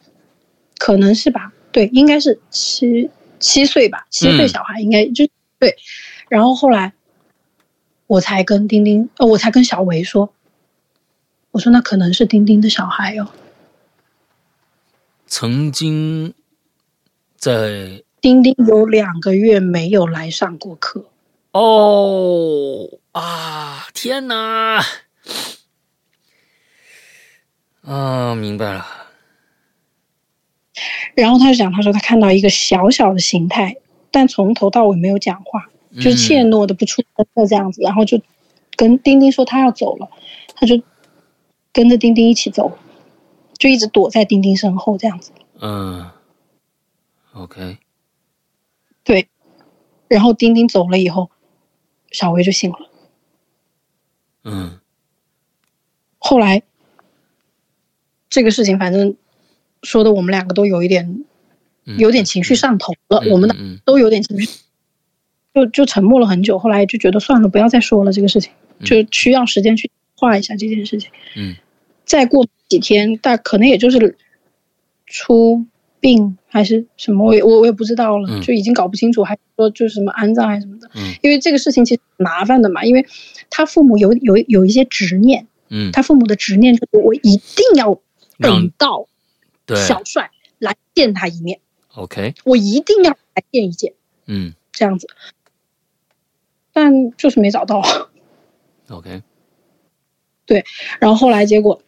[0.78, 4.48] 可能是吧，对，应该是七七岁吧，七岁嗯。
[4.48, 5.76] 小孩应该就、对。
[6.28, 6.92] 然后后来
[8.06, 10.32] 我才跟丁丁，呃，我才跟小维说，
[11.52, 13.30] 我说那可能是丁丁的小孩哦，
[15.26, 16.34] 曾经
[17.36, 21.10] 在丁丁有两个月没有来上过课，
[21.50, 24.82] 哦啊，天哪！
[27.82, 28.86] 啊，明白了。
[31.14, 33.76] 然后他就讲，他说他看到一个小小的形态，
[34.10, 38.18] 但从头到尾没有讲话，就是怯嗯懦的不出声的这样子，然后就
[38.74, 40.08] 跟丁丁说他要走了，
[40.54, 40.82] 他就
[41.74, 42.78] 跟着丁丁一起走，
[43.58, 45.30] 就一直躲在丁丁身后这样子。
[45.60, 46.10] 嗯
[47.34, 47.83] ，OK，对，
[50.08, 51.30] 然后丁丁走了以后，
[52.10, 52.78] 小薇就醒了。
[54.44, 54.78] 嗯
[56.18, 56.62] 后来
[58.28, 59.16] 这个事情，反正
[59.82, 61.24] 说的我们两个都有一点
[61.84, 64.48] 嗯，有点情绪上头了，嗯我们的嗯都有点情绪，
[65.54, 66.58] 就就沉默了很久。
[66.58, 71.10] 后来就觉得算了，不要再说了这个事情，嗯就需要时间去化一下这件事情。
[71.36, 71.56] 嗯
[72.04, 74.18] 再过几天，但可能也就是
[75.06, 75.66] 出
[76.04, 78.42] 殡还是什么，我也我我也不知道了，嗯。
[78.42, 80.90] 就已经搞不清楚，还是说就是什么安葬还是什么的。
[80.94, 81.14] 嗯。
[81.22, 83.06] 因为这个事情其实很麻烦的嘛，因为
[83.48, 87.98] 他父母有有有一些执念，嗯，他父母的执念就是我一定要
[88.38, 89.06] 等到
[89.74, 91.60] 小帅来见他一面
[91.94, 93.94] ，，OK，我一定要来见一见，
[94.26, 94.52] 嗯。
[94.72, 95.08] 这样子。
[96.72, 97.80] 但就是没找到
[98.88, 99.22] ，，OK，
[100.44, 100.64] 对
[100.98, 101.80] 然后后来结果，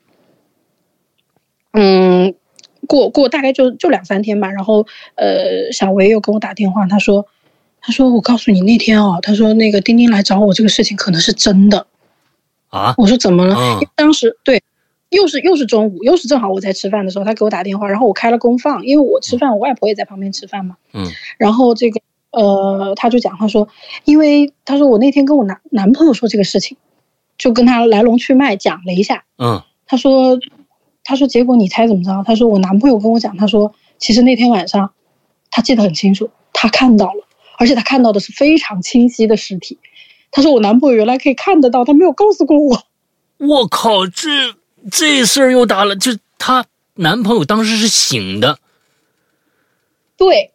[1.72, 2.36] 嗯，
[2.86, 7.26] 过过大概就就两三天吧，然后呃，小维又跟我打电话，他说，
[7.80, 11.86] 他说我告诉你那天哦，他说那个丁丁来找我这个事情可能是真的，
[12.68, 13.56] 啊，我说怎么了？
[13.94, 14.62] 当时对，
[15.10, 20.76] 又是又是中午，又是正好我在吃饭的时候，他给我打电话，然后我开了公放，因为我吃饭，我外婆也在旁边吃饭嘛。
[20.92, 21.06] 嗯
[21.38, 23.68] 然后这个呃，他就讲，他说，
[24.04, 26.76] 因为他说我那天跟我男男朋友说这个事情，
[27.38, 29.24] 就跟他来龙去脉讲了一下。
[29.38, 30.36] 嗯他说，
[31.06, 32.22] 他说结果你猜怎么着？
[32.26, 34.92] 他说我男朋友跟我讲，他说其实那天晚上
[35.50, 37.26] 他记得很清楚，他看到了，
[37.58, 39.78] 而且他看到的是非常清晰的尸体。
[40.32, 42.82] 他说我男朋友原来可以看得到，他没有告诉过我。
[43.38, 44.56] 我靠，这
[44.90, 48.58] 这事儿又大了，就他男朋友当时是醒的，
[50.16, 50.52] 对，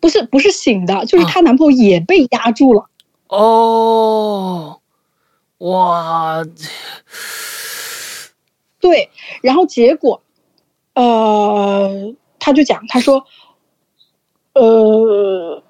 [0.00, 2.88] 不是不是醒的，就是啊她男朋友也被压住了。
[3.28, 4.80] 哦，
[5.58, 6.44] 哇，
[8.84, 9.08] 对，
[9.40, 10.20] 然后结果，
[10.92, 13.24] 呃，他就讲，他说，
[14.52, 15.62] 呃，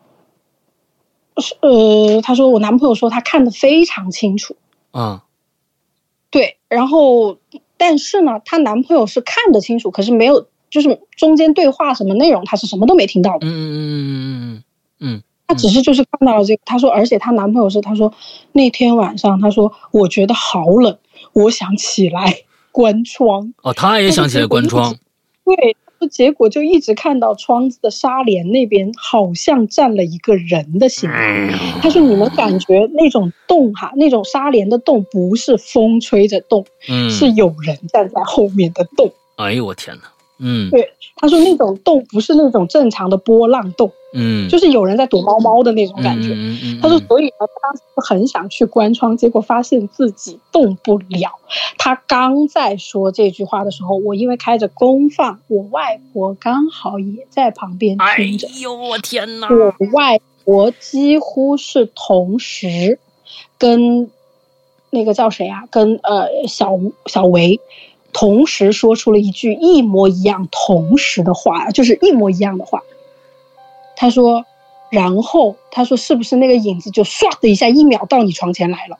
[1.37, 4.57] 是呃，他说我男朋友说他看得非常清楚，
[4.91, 5.23] 啊，
[6.29, 7.39] 对，然后
[7.77, 14.65] 但是呢，她男朋友是看得清楚，可是没有，就是中间对话什么内容，他是什么都没听到的嗯，嗯嗯嗯
[14.99, 18.13] 嗯她只是就是看到了这个，她说，而且她男朋友是她说
[18.51, 20.99] 那天晚上，她说我觉得好冷，
[21.33, 22.39] 我想起来
[22.75, 23.55] 关窗。
[23.63, 24.97] 哦，他也想起来关窗，
[25.45, 31.09] 对，就结果就一直看到窗子的纱帘那边好像站了一个人的形。
[31.81, 39.13] 他说：“你们感觉那种动哈，那种纱帘的动不是风吹着动，嗯，是有人站在后面的动。
[39.37, 40.03] 哎呦我天哪，
[40.39, 46.31] 嗯对他说那种动不是那种正常的波浪动，嗯，就是有人在躲猫猫的那种感觉。
[46.31, 51.31] 嗯嗯嗯，他说，所以呢，他当时很想去关窗，结果发现自己动不了。
[51.79, 58.49] 他刚在说这句话的时候，我因为开着公放，我外婆刚好也在旁边哎听着。
[58.49, 62.99] 哎呦我天哪，我外婆几乎是同时
[63.57, 64.11] 跟
[64.91, 67.61] 那个叫谁啊，跟呃小小维
[68.15, 72.81] 同时说出了一句一模一样、同时的话，就是一模一样的话。
[73.97, 74.47] 他说，
[74.91, 78.99] 然后他说是不是那个影子就唰的一下一秒到你床前来了？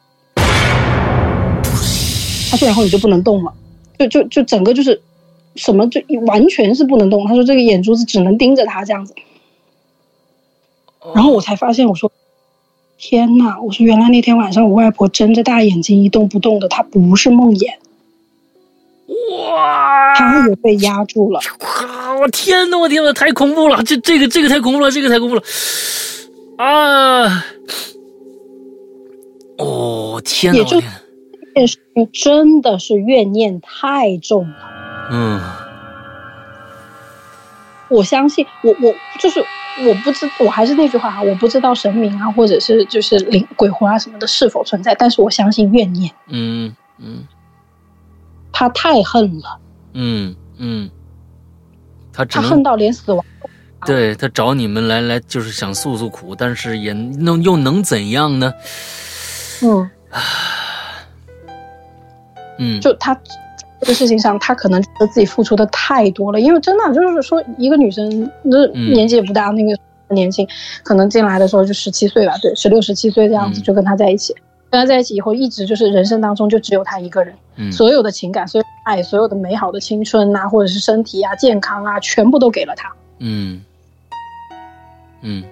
[2.51, 3.55] 他说，然后你就不能动了，
[3.99, 5.01] 就就就整个就是
[5.57, 7.27] 什么就完全是不能动。
[7.27, 9.15] 他说这个眼珠子只能盯着他这样子。
[11.15, 12.11] 然后我才发现，我说
[12.97, 17.75] 天呐，我说原来那天晚上我外婆睁着大眼睛一动不动的，她不是梦魇，
[19.47, 21.41] 哇，他也被压住了。
[21.61, 22.15] 哇！
[22.21, 23.83] 我天呐，我天呐，太恐怖了！
[23.85, 25.43] 这这个这个太恐怖了，这个太恐怖了
[26.59, 27.45] 啊！
[29.59, 30.81] 哦天呐，这
[31.55, 34.57] 件事情真的是怨念太重了。
[35.11, 35.41] 嗯
[37.91, 39.41] 我相信，我我就是
[39.87, 47.27] 我不知，我还是那句话啊，我不知道神明啊，或者是就是灵鬼魂啊什么的是否存在，但是我相信怨念，嗯嗯
[48.55, 49.59] 他太恨了，
[49.95, 50.89] 嗯嗯，
[52.13, 53.25] 他只他恨到连死亡。
[53.85, 58.55] 对他找你们来来，就是想诉诉苦，但是也能又能怎样呢？
[59.63, 59.91] 嗯，
[62.59, 63.15] 嗯，就他
[63.81, 68.93] 这个事情上，他可能觉得自己付出的太多了，因为真的就是说，一个女生那嗯。
[68.93, 69.79] 年纪也不大，那个
[70.15, 70.49] 年轻，
[70.83, 73.63] 可能进来的时候就十七岁吧，对，十六十七岁这样子嗯。
[73.63, 74.35] 就跟他在一起，
[74.75, 77.71] 跟他在一起以后，一直就是人生当中就只有他一个人，嗯。
[77.71, 82.93] 所有的情感、所有的爱、所有的美好的青春啊，或者是身体啊、健康啊，全部都给了他。
[83.21, 83.63] 嗯。
[85.21, 85.45] 嗯。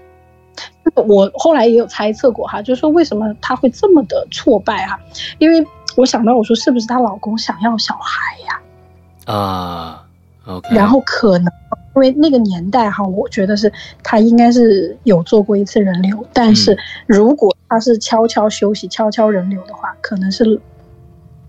[1.07, 4.99] 我后来也有猜测过哈，就是说为什么她会这么的挫败哈？
[5.39, 5.65] 因为
[5.97, 8.61] 我想到我说是不是她老公想要小孩呀、
[9.33, 10.05] 啊
[10.73, 11.49] 然后可能
[11.95, 16.77] 因为那个年代哈，我觉得是他应该是有做过一次人流，但是
[17.07, 20.61] 如果他是悄悄休息、悄悄人流的话，可能是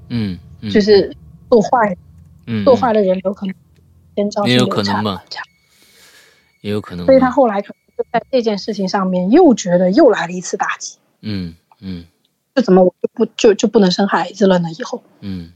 [0.09, 1.15] 嗯嗯就是
[1.49, 1.95] 做坏
[2.45, 3.55] 嗯做坏的人流，可能
[4.15, 5.23] 先招也有可能吧。
[6.61, 12.05] 也有可能，所以他后来可能就在这件事情上面又觉得又来了一次打击，嗯嗯
[12.55, 14.69] 就怎么我就不就就不能生孩子了呢？
[14.77, 15.03] 以后。
[15.21, 15.51] 嗯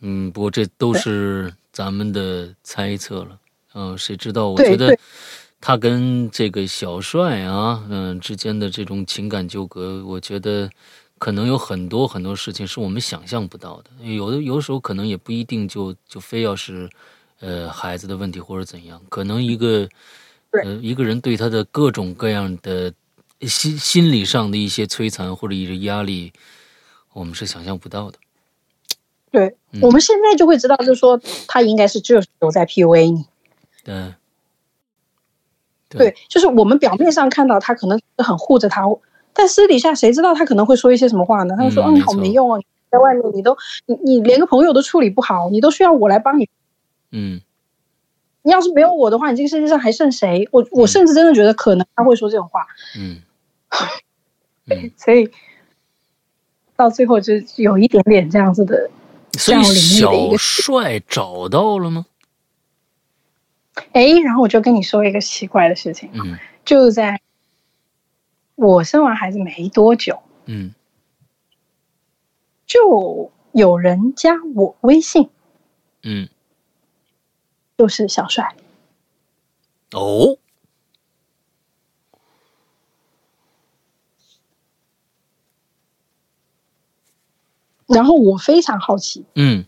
[0.00, 3.38] 嗯，不过这都是咱们的猜测了。
[3.74, 4.48] 嗯、谁知道？
[4.48, 4.98] 我觉得
[5.60, 10.70] 他跟这个小帅啊，嗯、之间的这种情感纠葛，我觉得
[11.18, 13.90] 可能有很多很多事情是我们想象不到的。
[14.04, 16.88] 有的有的时候可能也不一定就就非要是
[17.40, 19.88] 呃孩子的问题或者怎样，可能一个
[20.64, 22.92] 呃一个人对他的各种各样的
[23.42, 26.32] 心心理上的一些摧残或者一些压力，
[27.12, 28.18] 我们是想象不到的。
[29.30, 33.26] 对，嗯我们现在就会知道，就是说他应该是就是有在 PUA 你。
[33.84, 34.14] 对，
[35.88, 38.84] 对，就是我们表面上看到他可能是很护着他，
[39.32, 41.54] 但私底下谁知道他可能会说一些什么话呢？
[41.56, 46.48] 他就说：“嗯，你好嗯没用啊，你在外面你都你你连个朋友都处理不好，你都需要我来帮你。
[47.12, 47.40] 嗯
[48.42, 52.66] 你要是没有我的话，你这个世界上还剩谁？”我我甚至真的觉得可能他会说这种话，
[52.98, 53.20] 嗯
[54.70, 55.28] 嗯，所以
[56.76, 58.90] 到最后就有一点点这样子的。
[59.34, 62.06] 所以小帅找到了吗？
[63.92, 67.20] 哎，然后我就跟你说一个奇怪的事情，嗯就在
[68.54, 70.74] 我生完孩子没多久，嗯。
[72.66, 75.28] 就有人加我微信，
[76.02, 76.28] 嗯。
[77.78, 78.54] 就是小帅。
[79.92, 80.36] 哦，
[87.88, 89.64] 然后我非常好奇，嗯。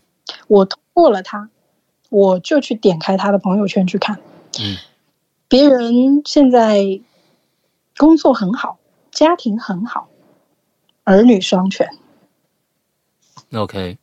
[0.47, 1.49] 我通过了他，
[2.13, 4.19] 我就去点开他的朋友圈去看，
[4.59, 4.77] 嗯。
[5.47, 7.01] 别人现在
[7.97, 8.77] 工作很好，
[9.11, 10.09] 家庭很好，
[11.03, 11.89] 儿女双全
[13.51, 13.97] ，，OK，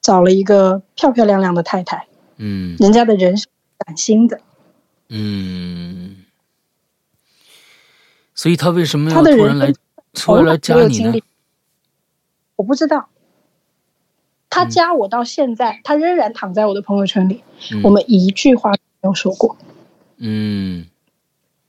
[0.00, 2.74] 找了一个漂漂亮亮的太太，嗯。
[2.80, 3.46] 人家的人是
[3.86, 4.40] 崭新的，
[5.08, 6.24] 嗯，
[8.34, 9.72] 所以他为什么要突然来
[10.12, 11.20] 突然来加你呢？
[12.56, 13.08] 我不知道。
[14.56, 14.70] 他嗯。
[14.70, 17.42] 加我到现在，他仍然躺在我的朋友圈里，
[17.72, 17.82] 嗯。
[17.82, 19.56] 我们一句话都没有说过，
[20.16, 20.86] 嗯，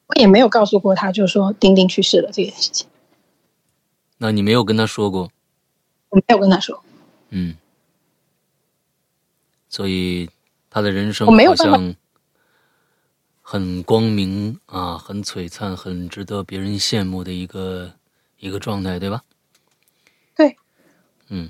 [0.08, 2.88] 我也没有告诉过他，就说丁丁去世了这件事情，
[4.18, 5.30] 那你没有跟他说过？
[6.10, 6.82] 我没有跟他说。
[7.30, 7.56] 嗯，
[9.68, 10.30] 所以
[10.70, 11.94] 他的人生好我没有像
[13.42, 17.92] 很光明啊，很璀璨，很值得别人羡慕的一个
[18.40, 19.24] 一个状态，对吧？
[20.36, 20.56] 对，
[21.28, 21.50] 嗯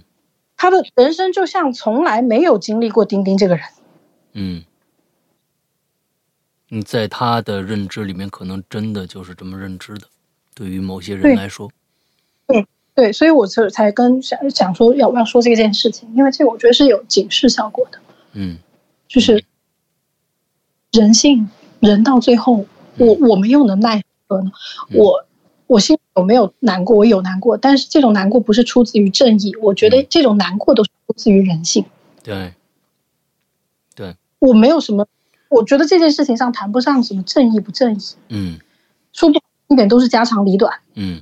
[0.57, 3.65] 他的人生就像从来没有经历过丁丁这个人，
[4.33, 4.63] 嗯，
[6.67, 10.07] 你在他的认知里面，可能真的就是这么认知的。
[10.53, 11.71] 对于某些人来说，
[12.47, 17.99] 对对，所以我才才跟想想说要不要说这件事情，因为这个我觉得是有警示效果的，
[18.33, 18.57] 嗯。
[19.07, 19.41] 就是
[20.91, 22.65] 人性，人到最后，
[22.97, 24.51] 我我们又能奈何呢？
[24.89, 24.97] 嗯。
[24.97, 25.25] 我
[25.67, 26.95] 我心里有没有难过？
[26.97, 31.85] 我有难过，但是这种难过不是出自于正义，我觉得嗯这种难过都是出自于人性。
[32.23, 32.53] 对
[33.95, 35.07] 对，我没有什么，
[35.49, 37.99] 我觉得这件事情上谈不上什么正义不正义，
[38.29, 38.59] 嗯
[39.13, 40.79] 说不好一点都是家长里短。
[40.95, 41.21] 嗯，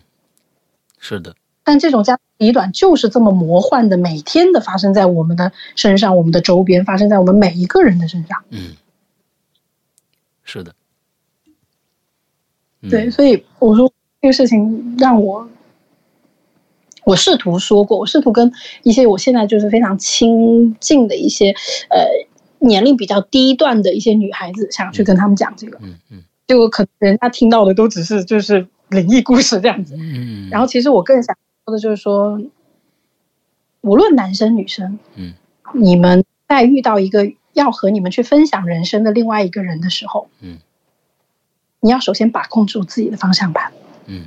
[0.97, 8.43] 是的，但这种家长里短就是这么魔幻的，每天的发生在我们的身上，我们的周边，发生在我们每一个人的身上。
[8.49, 8.75] 嗯，
[10.43, 10.73] 是的，
[12.81, 13.91] 嗯对，所以我说
[14.25, 15.47] 这个事情让我，
[17.03, 21.51] 我试图说过，我试图跟一些我现在就是非常亲近的一些
[21.91, 22.07] 呃
[22.57, 26.23] 年龄比较低段的一些女孩子，想去跟他们讲这个，嗯嗯。
[26.47, 29.95] 结果可能人家听到的都只是就是灵异故事这样子。
[29.95, 32.41] 嗯，然后其实我更想说的就是说，
[33.81, 35.35] 无论男生女生，嗯。
[35.75, 40.57] 你们在遇到一个要和你们去分享人生的另外一个人的时候，嗯。
[41.79, 43.71] 你要首先把控住自己的方向盘，
[44.05, 44.25] 嗯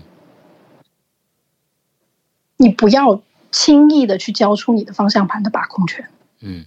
[2.56, 6.08] 你不要轻易的去交出你的方向盘的把控权。
[6.40, 6.64] 嗯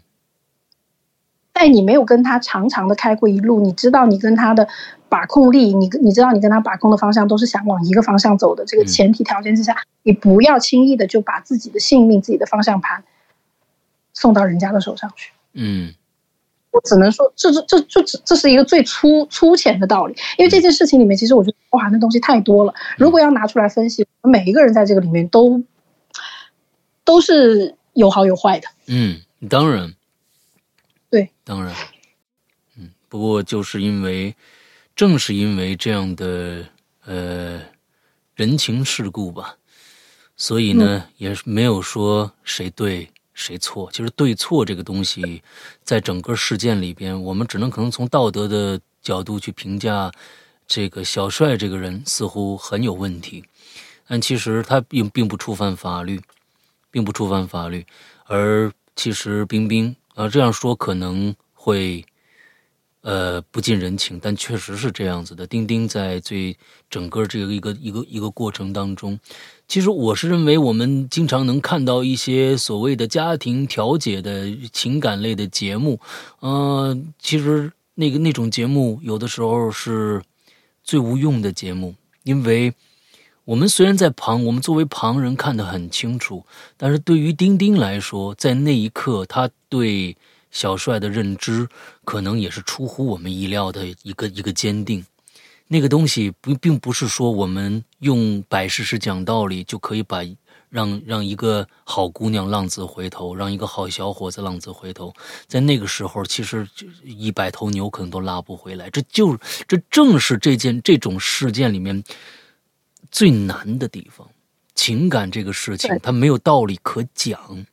[1.53, 4.67] 在你没有跟他长长的开过一路，你知道你跟他的
[5.09, 13.03] 把控力，你你知道你跟他把控的方向都是想往一个方向走的这个前提条件之下，你不要轻易的就把自己的性命、自己的方向盘
[14.13, 15.33] 送到人家的手上去。
[15.53, 15.93] 嗯
[16.71, 22.73] 我只能说，这这这这这这是一个最粗粗浅的道理，因为这件事情里面，其实我觉得包含的东西太多了。
[22.97, 25.61] 如果要拿出来分析，我们每一个人在这个里面都
[27.03, 28.69] 都是有好有坏的。
[28.87, 29.93] 嗯，当然，
[31.09, 31.75] 对，当然，
[32.77, 34.33] 嗯，不过就是因为，
[34.95, 36.65] 正是因为这样的
[37.05, 37.59] 呃
[38.35, 39.57] 人情世故吧，
[40.37, 43.09] 所以呢，也是没有说谁对
[43.41, 43.89] 谁错。
[43.91, 45.41] 其实对错这个东西，
[45.83, 50.11] 在整个事件里边，我们只能可能从道德的角度去评价
[50.67, 53.43] 这个小帅这个人似乎很有问题，
[54.07, 56.21] 但其实他并并不触犯法律，
[56.91, 57.83] 并不触犯法律。
[58.25, 62.05] 而其实冰冰啊、呃这样说可能会
[63.01, 65.45] 呃不近人情，但确实是这样子的。
[65.45, 66.55] 丁丁在最
[66.89, 69.19] 整个这个一个一个一个过程当中，
[69.67, 75.99] 其实我是认为我们经常能看到一些所谓的家庭调解的情感类的节目，
[76.39, 80.21] 呃，其实那个那种节目有的时候是
[80.83, 82.73] 最无用的节目，因为。
[83.43, 86.45] 我们虽然在旁，我们作为旁人看得很清楚，
[86.77, 90.15] 但是对于丁丁来说，在那一刻，他对
[90.51, 91.67] 小帅的认知
[92.03, 95.03] 可能也是出乎我们意料的一个一个坚定。
[95.67, 100.21] 那个东西不并不是说我们用摆事实讲道理就可以把
[100.69, 105.13] 让让一个好姑娘浪子回头，让一个好小伙子浪子回头。
[105.47, 106.67] 在那个时候，其实
[107.03, 108.89] 一百头牛可能都拉不回来。
[108.89, 109.37] 这就
[109.67, 112.03] 这正是这件这种事件里面。
[113.09, 114.25] 最难的地方，
[114.73, 117.65] 情感这个事情，它没有道理可讲，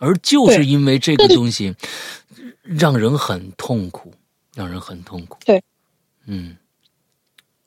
[0.00, 1.74] 而就是因为这个东西，
[2.62, 4.10] 让人很痛苦，
[4.56, 5.38] 让人很痛苦。
[5.44, 5.62] 对，
[6.26, 6.56] 嗯，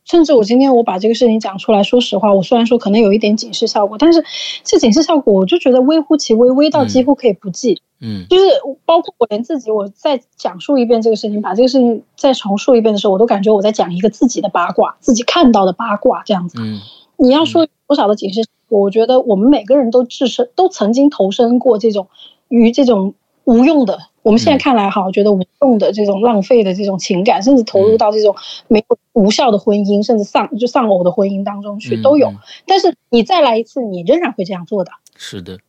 [0.04, 4.26] 甚至我今天我把这个事情讲出来，说实话，我虽然说可能有一点警示效果，但是
[4.64, 7.82] 这警示效果我就觉得微乎其微，微到几乎可以不计。
[8.02, 8.26] 嗯。
[8.30, 8.46] 就是
[8.86, 16.58] 包括我连自己，我再讲述一遍这个事情，把这个事情再重述一遍的时候，我都感觉我在讲一个自己的八卦，自己看到的八卦这样子。
[16.60, 16.80] 嗯。
[17.16, 22.08] 你要说有多少的警示，我觉得我们每个人都置身，都曾经投身过这种
[22.48, 23.14] 于这种
[23.44, 28.36] 无用的，我们现在看来哈，觉得无用的这种浪费的这种情感，甚至投入到这种
[28.68, 32.38] 没有无效的婚姻，甚至丧就丧偶的婚姻当中去都有嗯。
[32.66, 35.60] 但是你再来一次，你仍然会这样做的，是的，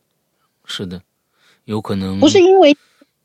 [0.65, 1.01] 是的，
[1.65, 2.75] 有可能不是因为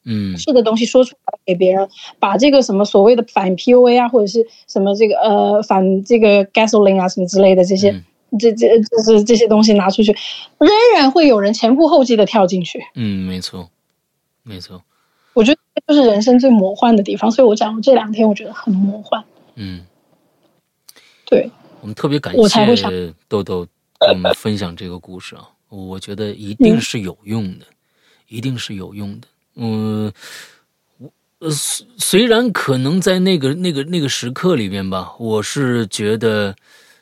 [0.05, 0.37] 嗯。
[0.37, 1.89] 是的东西说出来给别人，
[2.19, 8.05] 把这个什么所谓的反 PUA 啊，或者是什么这个呃反这个 gasoline 啊什么之类的这些。
[8.33, 10.13] 嗯这这就是这些东西拿出去，
[10.59, 12.81] 仍然会有人前赴后继的跳进去。
[12.95, 13.69] 嗯，没错，
[14.43, 14.83] 没错，
[15.33, 19.23] 我觉得这就是人生最魔幻的地方，所以我讲我这两天我觉得很魔幻。
[19.57, 19.85] 嗯，
[21.27, 21.51] 对，
[21.81, 23.67] 我们特别感谢豆豆
[23.99, 27.67] 跟我们分享这个故事啊，我觉得一定嗯是有用的，
[28.29, 29.29] 一定是有用的。
[29.57, 30.13] 嗯，
[30.99, 31.11] 我
[31.41, 36.55] 呃虽虽然可能在那个那个那个时刻里面吧，我是觉得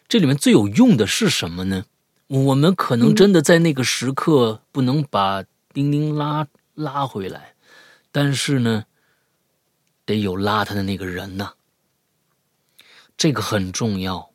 [0.08, 1.84] 这里面最有用的是什么呢？
[2.28, 7.54] 我们可能嗯真的在那个时刻不能把丁丁拉拉回来，
[8.10, 8.86] 但是呢，
[10.06, 11.52] 得有拉他的那个人呐、
[13.18, 14.30] 这个很重要，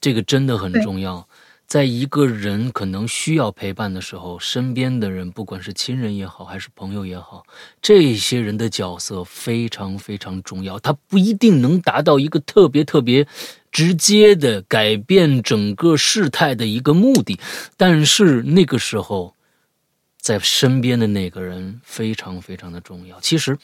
[0.00, 1.28] 这个真的很重要。
[1.66, 7.44] 在一个人可能需要陪伴的时候，身边的人，不管是亲人也好，还是朋友也好，
[7.82, 10.78] 这些人的角色非常非常重要。
[10.78, 13.26] 他不一定能达到一个特别特别
[13.72, 17.40] 直接的改变整个事态的一个目的，
[17.76, 19.34] 但是那个时候，
[20.20, 23.18] 在身边的那个人非常非常的重要。
[23.20, 23.58] 其实，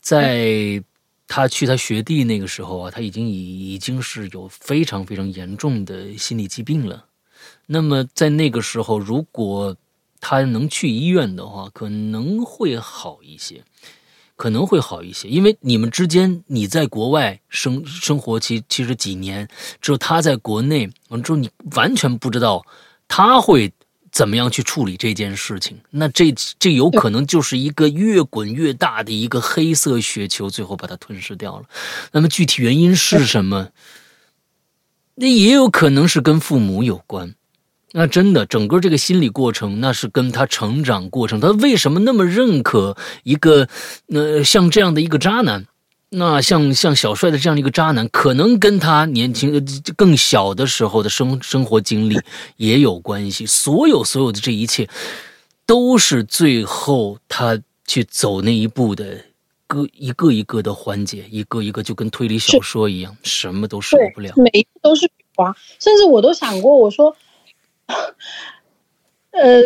[0.00, 0.80] 在
[1.26, 7.04] 他去他学弟那个时候啊，他已经已已经是有非常非常严重的心理疾病了。
[7.66, 9.76] 那么在那个时候，如果
[10.20, 13.62] 他能去医院的话，可能会好一些，
[14.34, 15.28] 可能会好一些。
[15.28, 19.48] 因为你们之间，你在国外生生活其其实几年，
[19.80, 22.64] 只有他在国内，完之后你完全不知道
[23.06, 23.72] 他会
[24.10, 25.78] 怎么样去处理这件事情。
[25.90, 31.66] 那这这有可能就是一个越滚越大的一个黑色雪球，最后把它吞噬掉了。
[32.12, 33.70] 那么具体原因是什么？
[35.16, 37.34] 那也有可能是跟父母有关。
[37.98, 43.68] 那真的，整个这个心理过程，那是跟他成长过程，他为什么那么认可一个，
[44.12, 45.66] 呃，像这样的一个渣男？
[46.10, 49.62] 那像像小帅的这样的一个渣男，可能跟他年轻呃
[49.96, 52.20] 更小的时候的生生活经历
[52.58, 53.46] 也有关系。
[53.46, 54.86] 所有所有的这一切，
[55.64, 59.24] 都是最后他去走那一步的
[59.66, 64.34] 个一个一个的环节，一个一个就跟推理小说一样，什么都少不了，。
[64.36, 67.16] 每一个都是花，甚至我都想过，我说，
[69.32, 69.62] 呃，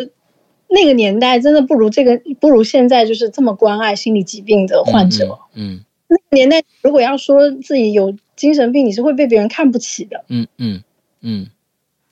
[0.69, 5.39] 那个年代真的不如这个，不如现在就是这么关爱心理疾病的患者。
[5.55, 10.83] 嗯那个年代如果要说自己有精神病，你是会被别人看不起的，嗯嗯
[11.21, 11.47] 嗯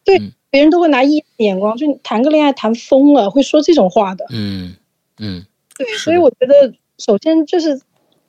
[0.05, 4.25] 对别人都会拿异眼光，就你谈个恋爱谈疯了，会说这种话的。
[4.31, 4.77] 嗯
[5.19, 5.45] 嗯
[5.77, 7.81] 对，所以我觉得首先就是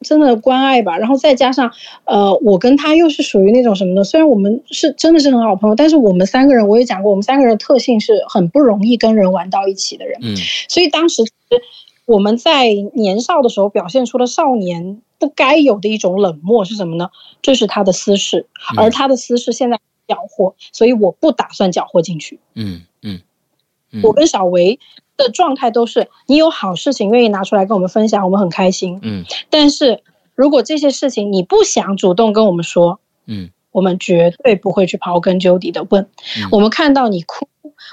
[0.01, 1.71] 真的关爱吧，然后再加上
[2.05, 4.03] 呃，我跟他又是属于那种什么呢？
[4.03, 10.35] 虽然我们是真的是很好朋友，但是我们三个人我也讲过，我们三个人的特性是很不容易跟人玩到一起的人，嗯
[10.67, 11.23] 所以当时
[12.05, 17.09] 我们在年少的时候表现出了少年不该有的一种冷漠是什么呢？
[17.41, 22.39] 这是他的私事，嗯而他的私事现在搅和，所以我不打算搅和进去。
[22.55, 23.21] 嗯嗯嗯，
[24.03, 24.79] 我跟小维
[25.17, 28.99] 的状态都是，你有好事情愿意拿出来跟我们分享，我们很开心。
[29.01, 30.01] 嗯但是
[30.35, 36.03] 如果这些事情你不想主动跟我们说，嗯我们绝对不会去刨根究底的问。
[36.37, 37.47] 嗯我们看到你哭，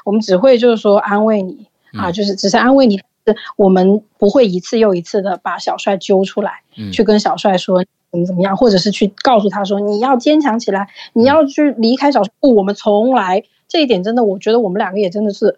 [0.04, 12.32] 我们只会就是说安慰你、啊，嗯就是只是安慰你，但是我们不会一次又一次的把小帅揪出来，嗯去跟小帅说怎么怎么样，或者是去告诉他说你要坚强起来，你要去离开小帅。
[12.40, 15.56] 不，我们从来这一点真的，我觉得我们两个也真的是，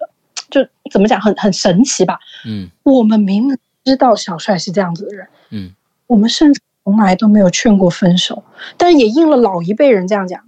[0.51, 2.19] 就怎么讲，很很神奇吧。
[2.47, 2.69] 嗯。
[2.83, 5.75] 我们明明知道小帅是这样子的人，嗯。
[6.07, 8.43] 我们甚至从来都没有劝过分手，
[8.77, 10.43] 但也应了老一辈人这样讲，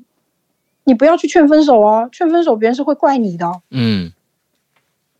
[0.84, 3.62] 你不要去劝分手哦，劝分手别人是会怪你的哦。
[3.70, 4.12] 嗯。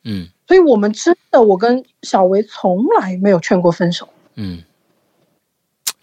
[0.05, 0.28] 嗯。
[0.49, 4.09] 所以我们真的，我跟小维从来没有劝过分手。
[4.35, 4.64] 嗯，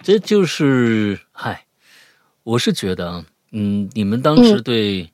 [0.01, 1.65] 这就是嗨，
[2.43, 5.11] 我是觉得啊，嗯，你们当时对，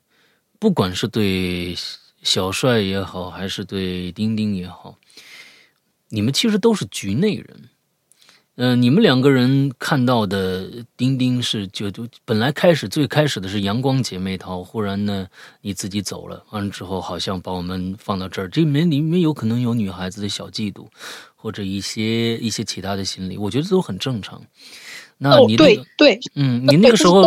[0.60, 1.74] 不管是对
[2.24, 4.98] 小帅也好，还是对丁丁也好，
[6.08, 7.68] 你们其实都是局内人。
[8.56, 15.26] 嗯，你们两个人看到的丁丁是就就本来开始最开始的是阳光姐妹淘，忽然呢
[15.60, 20.86] 你自己走了，完了之后好像把我们放到这儿，这里面里面有可能有女孩子的小嫉妒，
[21.34, 24.40] 或者一些一些其他的心理，我觉得都很正常。
[25.18, 27.24] 那你对对，嗯，你那个时候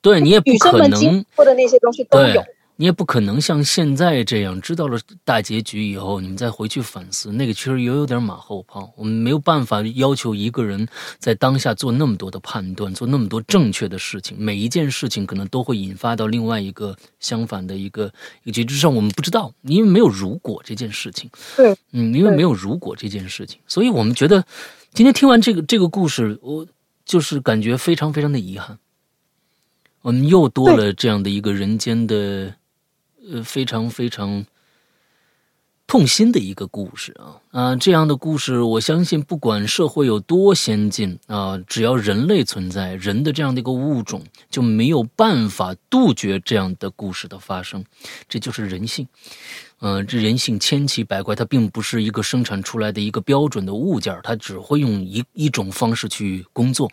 [0.00, 2.44] 对你也不可能或者那些东西都有。
[2.80, 8.90] 你也不可能像现在这样，知道了大结局以后，你们再回去反思，那个其实也有点马后炮。
[8.96, 14.34] 我们没有办法要求一个人在当下做那么多的判断，做那么多正确的事情。
[14.40, 18.10] 每一件事情可能都会引发到另外一个相反的一个
[18.44, 21.28] 一个结局上，我们不知道，因为没有如果这件事情。
[21.58, 24.42] 对，嗯，因为没有如果这件事情，所以我们觉得
[24.94, 26.66] 今天听完这个这个故事，我
[27.04, 28.78] 就是感觉非常非常的遗憾。
[30.00, 32.54] 我们又多了这样的一个人间的。
[33.32, 34.44] 呃，非常非常
[35.86, 37.76] 痛心的一个故事啊啊！
[37.76, 47.84] 这样的故事，我相信不管社会有多先进啊，只要人类存在，人的这样的一个物种就没有办法杜绝这样的故事的发生。
[48.28, 49.06] 这就是人性，
[49.80, 56.90] 嗯，这人性千奇百怪，它并不是一个生产出来的一个标准的物件，它只会用一一种方式去工作，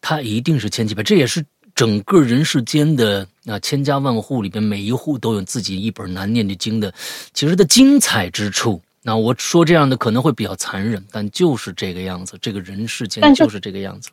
[0.00, 1.44] 它一定是千奇百，这也是。
[1.78, 6.92] 整个人世间的啊，千家万户里边，每一户都有自己一本难念的经的，
[7.32, 8.82] 其实的精彩之处。
[9.02, 14.10] 那我说这样的可能会比较残忍，但就是这个样子，这个人世间就是这个样子。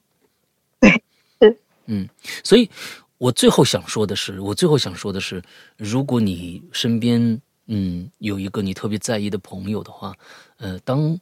[1.39, 1.57] 对，
[1.87, 2.07] 嗯，
[2.43, 2.69] 所以
[3.17, 5.41] 我最后想说的是，我最后想说的是，
[5.75, 10.13] 如果你身边嗯有一个你特别在意的朋友的话，
[10.57, 11.19] 呃，当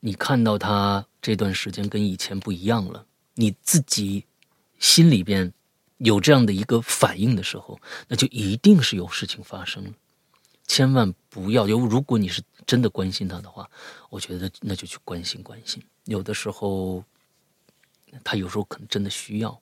[0.00, 3.04] 你看到他这段时间跟以前不一样了，
[3.34, 4.24] 你自己
[4.78, 5.52] 心里边。
[5.98, 9.90] 有这样的一个反应的时候，那就一定是有事情发生了。
[10.66, 13.70] 千万不要有，如果你是真的关心他的话，
[14.10, 15.82] 我觉得那就去关心关心。
[16.04, 17.02] 有的时候，
[18.22, 19.60] 他有时候可能真的需要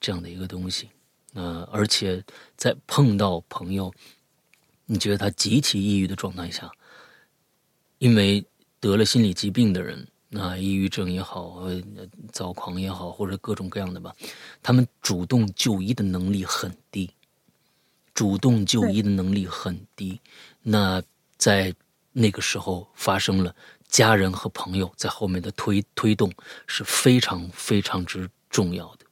[0.00, 0.88] 这样的一个东西。
[1.34, 2.24] 呃，而且
[2.56, 3.92] 在碰到朋友，
[4.86, 6.70] 你觉得他极其抑郁的状态下，
[7.98, 8.46] 因为
[8.78, 10.08] 得了心理疾病的人。
[10.36, 11.62] 那抑郁症也好，
[12.32, 14.12] 躁狂也好，或者各种各样的吧，
[14.64, 17.08] 他们主动就医的能力很低，
[18.12, 20.20] 主动就医的能力很低。
[20.60, 21.00] 那
[21.36, 21.72] 在
[22.10, 23.54] 那个时候发生了，
[23.86, 26.32] 家人和朋友在后面的推推动
[26.66, 29.06] 是非常非常之重要的。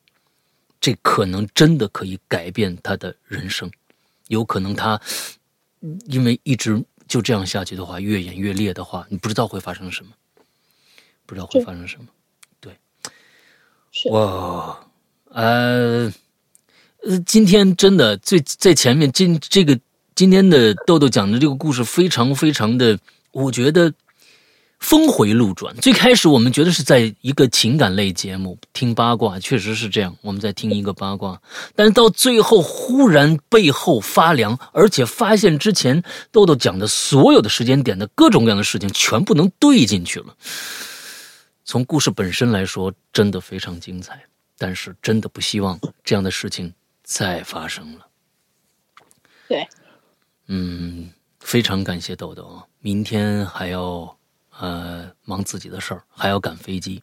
[0.81, 3.71] 这可能真的可以改变他的人生，
[4.27, 5.01] 有可能他
[6.07, 10.11] 因为一直就这样下去的话，越演越烈的话，你不知道会发生什么。
[11.33, 12.05] 不知道会发生什么，
[12.61, 12.77] 对，
[14.11, 14.79] 哇，
[15.31, 16.13] 呃，
[17.03, 19.81] 呃，今天真的最在前面，今这个
[20.15, 22.99] 今天的豆豆讲的这个故事非常非常的，
[23.31, 23.91] 我觉得
[24.79, 25.75] 峰回路转。
[25.77, 31.41] 最开始我们觉得是在一个情感类节目听八卦，确实是这样，我们在听一个八卦，
[31.75, 40.37] 但是到最后忽然背后发凉，而且发现之前豆豆讲的所有的时间点的各种各样的事情全部能对进去了。
[41.73, 44.21] 从故事本身来说，真的非常精彩，
[44.59, 48.07] 但是真的不希望这样的事情再发生了。
[49.49, 49.67] 对，
[50.49, 51.09] 嗯，
[51.41, 54.15] 非常感谢豆豆啊，明天还要
[54.61, 57.03] 呃忙自己的事儿，还要赶飞机，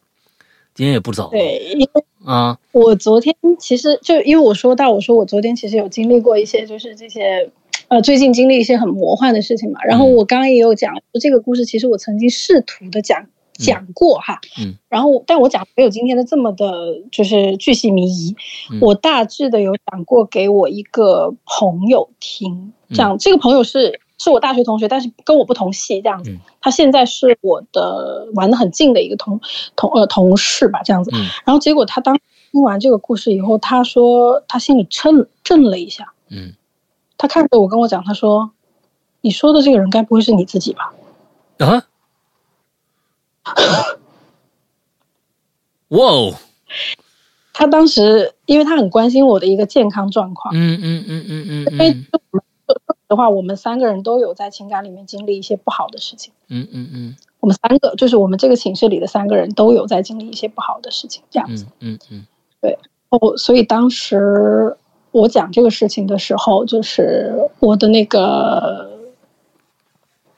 [0.72, 1.30] 今天也不早了。
[1.30, 7.50] 对，因为啊，我昨天其实就因为我说到，我说我昨天其实有经历过一些，就是这些
[7.88, 9.82] 呃最近经历一些很魔幻的事情嘛。
[9.82, 13.26] 然后我刚刚也有讲，这个故事其实我曾经试图的讲。
[13.60, 16.66] 讲过哈，嗯，然后但我讲没有今天的这么的，
[17.12, 18.34] 就是巨细靡遗。
[18.80, 26.36] 我大致的有讲过给我一个朋友听，讲这个朋友是是我大学同学，但是跟我不同系这样子。
[26.60, 29.40] 他现在是我的玩的很近的一个同
[29.76, 31.10] 同呃同事吧，这样子。
[31.44, 32.18] 然后结果他当
[32.52, 36.54] 听完这个故事以后，他说他心里震震了一下，嗯，
[37.18, 38.50] 他看着我跟我讲，他说
[39.20, 40.92] ：“你说的这个人该不会是你自己吧？”
[41.58, 41.86] 啊。
[45.88, 46.34] 哇哦！
[47.52, 50.54] 他当时，因为他很关心我的一个健康状况。
[50.54, 51.72] 嗯嗯嗯嗯嗯。
[51.72, 51.96] 因为
[53.08, 56.32] 的话，我们三个人都有在情感里面经历一些不好的事情。
[56.48, 57.16] 嗯嗯嗯。
[57.40, 61.66] 我们三个，就是我们这个寝室里的三个人都有在经历一些不好的事情，这样子。
[61.80, 62.26] 嗯嗯。
[62.60, 62.78] 对。
[63.08, 64.76] 哦，所以当时
[65.10, 68.89] 我讲这个事情的时候，就是我的那个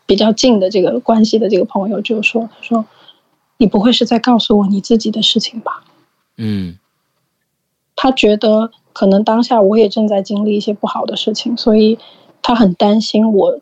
[0.07, 2.84] 比较近的这个关系的这个朋友就说：“他说。”
[3.59, 5.84] 你不会是在告诉我你自己的事情吧？
[6.36, 6.78] 嗯，
[7.94, 11.96] 他觉得可能当下我也正在经历一些不好的事情，所以
[12.40, 13.61] 他很担心我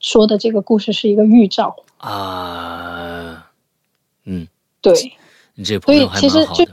[0.00, 3.50] 说的这个故事是一个预兆啊。
[4.24, 4.48] 嗯，
[4.80, 4.94] 对，
[5.56, 6.66] 你这朋友还蛮好的。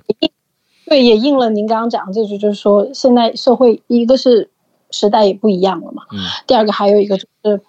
[0.86, 4.50] 对，也应了您刚刚讲的这句，就是说现在社会一个是
[4.90, 6.04] 时代也不一样了嘛。
[6.14, 6.20] 嗯。
[6.48, 7.62] 第二个还有一个就是，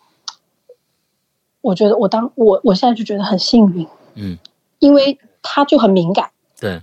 [1.65, 3.87] 我觉得我当我我现在就觉得很幸运。
[4.15, 4.39] 嗯。
[4.79, 6.31] 因为他就很敏感。
[6.61, 6.83] 对。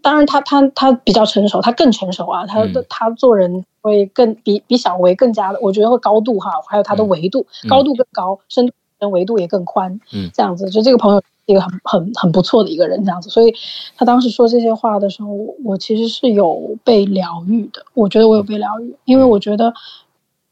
[0.00, 2.46] 当然，他他他比较成熟，他更成熟啊。
[2.46, 10.00] 他的他做人会更比比小维更加的，我觉得会高度哈，还有他的维度高度更高，深度跟维度也更宽。
[10.12, 10.30] 嗯。
[10.32, 11.22] 这样子，就这个朋友。
[11.46, 13.52] 一个很很很不错的一个人，这样子，所以
[13.96, 15.28] 他当时说这些话的时候，
[15.64, 17.84] 我其实是有被疗愈的。
[17.94, 19.74] 我觉得我有被疗愈，因为我觉得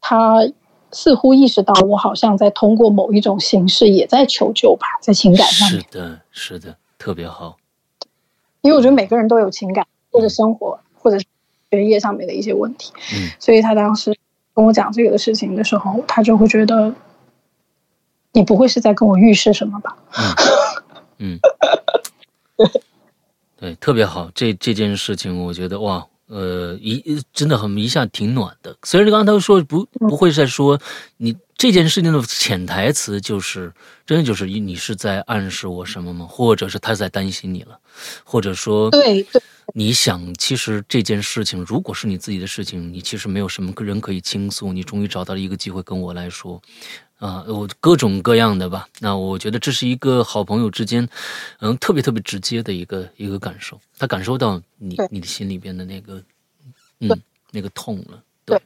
[0.01, 0.43] 他
[0.91, 5.81] 似乎意识到我好像在通过某一种形式也在求救吧，在情感上面。
[5.81, 7.57] 是的，是的，特别好。
[8.61, 11.17] 因为我觉得每个人都有情感，或者生活，或者
[11.69, 12.91] 学业上面的一些问题。
[13.13, 13.29] 嗯。
[13.39, 14.15] 所以他当时
[14.53, 16.93] 跟我讲这个的事情的时候，他就会觉得。
[18.33, 19.97] 你不会是在跟我预示什么吧？
[21.17, 21.37] 嗯，
[23.59, 24.31] 对，特别好。
[24.33, 28.73] 这这件事情，我觉得哇，呃，一真的很一下挺暖的。
[28.83, 30.79] 虽然刚刚他说不不会在说
[31.17, 33.73] 你这件事情的潜台词，就是
[34.05, 36.25] 真的就是你是在暗示我什么吗？
[36.25, 37.77] 或者是他在担心你了？
[38.23, 39.41] 或者说，对对，
[39.73, 46.61] 你想，其实这件事情如果是你自己的事情，你其实没有什么人可以倾诉，你终于找到了一个机会跟我来说。
[47.21, 48.87] 啊，我各种各样的吧。
[48.99, 51.07] 那我觉得这是一个好朋友之间，
[51.59, 53.79] 嗯，特别特别直接的一个一个感受。
[53.99, 56.19] 他感受到你你的心里边的那个，
[56.99, 57.09] 嗯，
[57.51, 58.23] 那个痛了。
[58.43, 58.59] 对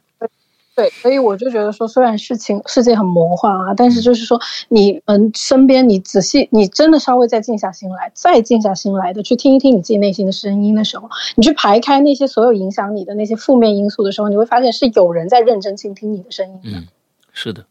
[0.74, 4.40] 对，所以我就觉得说，虽然事情世界很魔幻啊，但是就是说，
[4.70, 16.78] 你嗯，身边你仔细，你真的稍微再静下心来，再静下心来的去听一听你自己内心的声音的时候，你去排开那些所有影响你的那些负面因素的时候，你会发现是有人在认真倾听你的声音的。
[16.78, 16.86] 嗯，
[17.34, 17.66] 是的。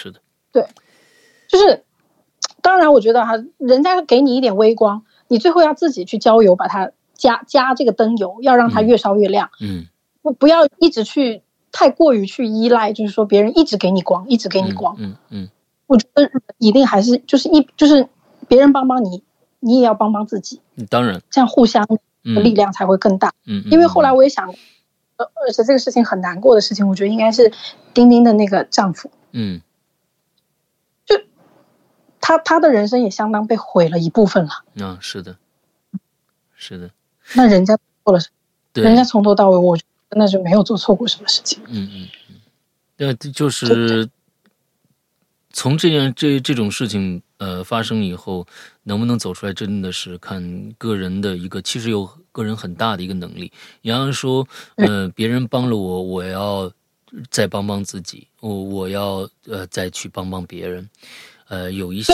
[0.00, 0.20] 是的，
[0.50, 0.66] 对，
[1.46, 1.84] 就是，
[2.62, 9.50] 当然，我觉得哈，人家给你一点微光，你最后要自己去浇油，把它加加这个灯油，要让它越烧越亮。
[9.60, 9.84] 嗯，
[10.22, 14.96] 不不要一直去太过于去依赖，就是说别人一直给你光，一直给你光。
[14.98, 15.48] 嗯嗯，
[15.86, 18.08] 我觉得一定还是就是一就是
[18.48, 19.22] 别人帮帮你，
[19.58, 20.62] 你也要帮帮自己。
[20.88, 21.86] 当然，这样互相
[22.24, 23.34] 的力量才会更大。
[23.46, 24.48] 嗯，因为后来我也想，
[25.16, 27.52] 呃，而且这个事情很难过的事情，我觉得应该是
[27.92, 29.10] 丁丁的那个丈夫。
[29.32, 29.60] 嗯。
[32.20, 34.86] 他他的人生也相当被毁了一部分了。
[34.86, 35.36] 啊，是的，
[36.54, 36.90] 是的。
[37.34, 38.28] 那人家做了什
[38.74, 38.82] 么？
[38.82, 41.60] 人家从头到尾，我真的是没有做错过什么事情。
[41.66, 42.36] 嗯嗯嗯。
[42.96, 44.08] 那就是
[45.52, 48.46] 从这件这这种事情呃发生以后，
[48.82, 53.50] 能不能走出来，真的是看个人的一个，其实有个人很大的一个能力。
[53.80, 54.46] 你要说，
[54.76, 56.70] 呃，别人帮了我，我要
[57.30, 60.88] 再帮帮自己，我我要呃再去帮帮别人。
[61.50, 62.12] 呃，有一些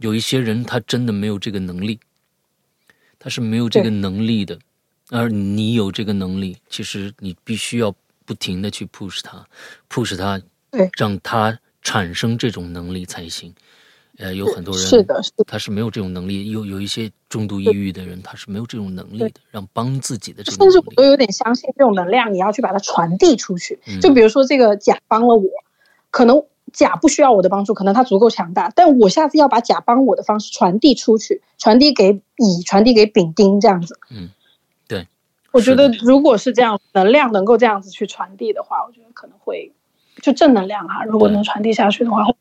[0.00, 2.00] 有一些人，他真的没有这个能力，
[3.20, 4.58] 他是没有这个能力的，
[5.10, 7.94] 而你有这个能力，其实你必须要
[8.24, 9.46] 不停的去 push 他
[9.88, 10.42] ，push 他，
[10.98, 13.54] 让他产生这种能力才行。
[14.18, 23.78] 呃，有很多人是的，是他是没有这种能力，有有一些重度抑郁的人，他是没有这种能力的，让帮自己的这甚至我都有点相信这种能量，你要去把它传递出去。
[24.02, 25.48] 就比如说这个甲帮了我，
[26.10, 26.44] 可能。
[26.74, 33.96] 甲不需要我的帮助，可能他足够强大，但我下次要把甲帮我的方式传递出去，传递给乙，传递给丙丁，这样子。
[34.10, 34.28] 嗯，
[34.88, 35.06] 对，
[35.52, 39.72] 我觉得如果是这样，能量能够这样子去传递的话，我觉得可能会
[40.20, 41.04] 就正能量哈。
[41.04, 42.34] 如果能传递下去的话，会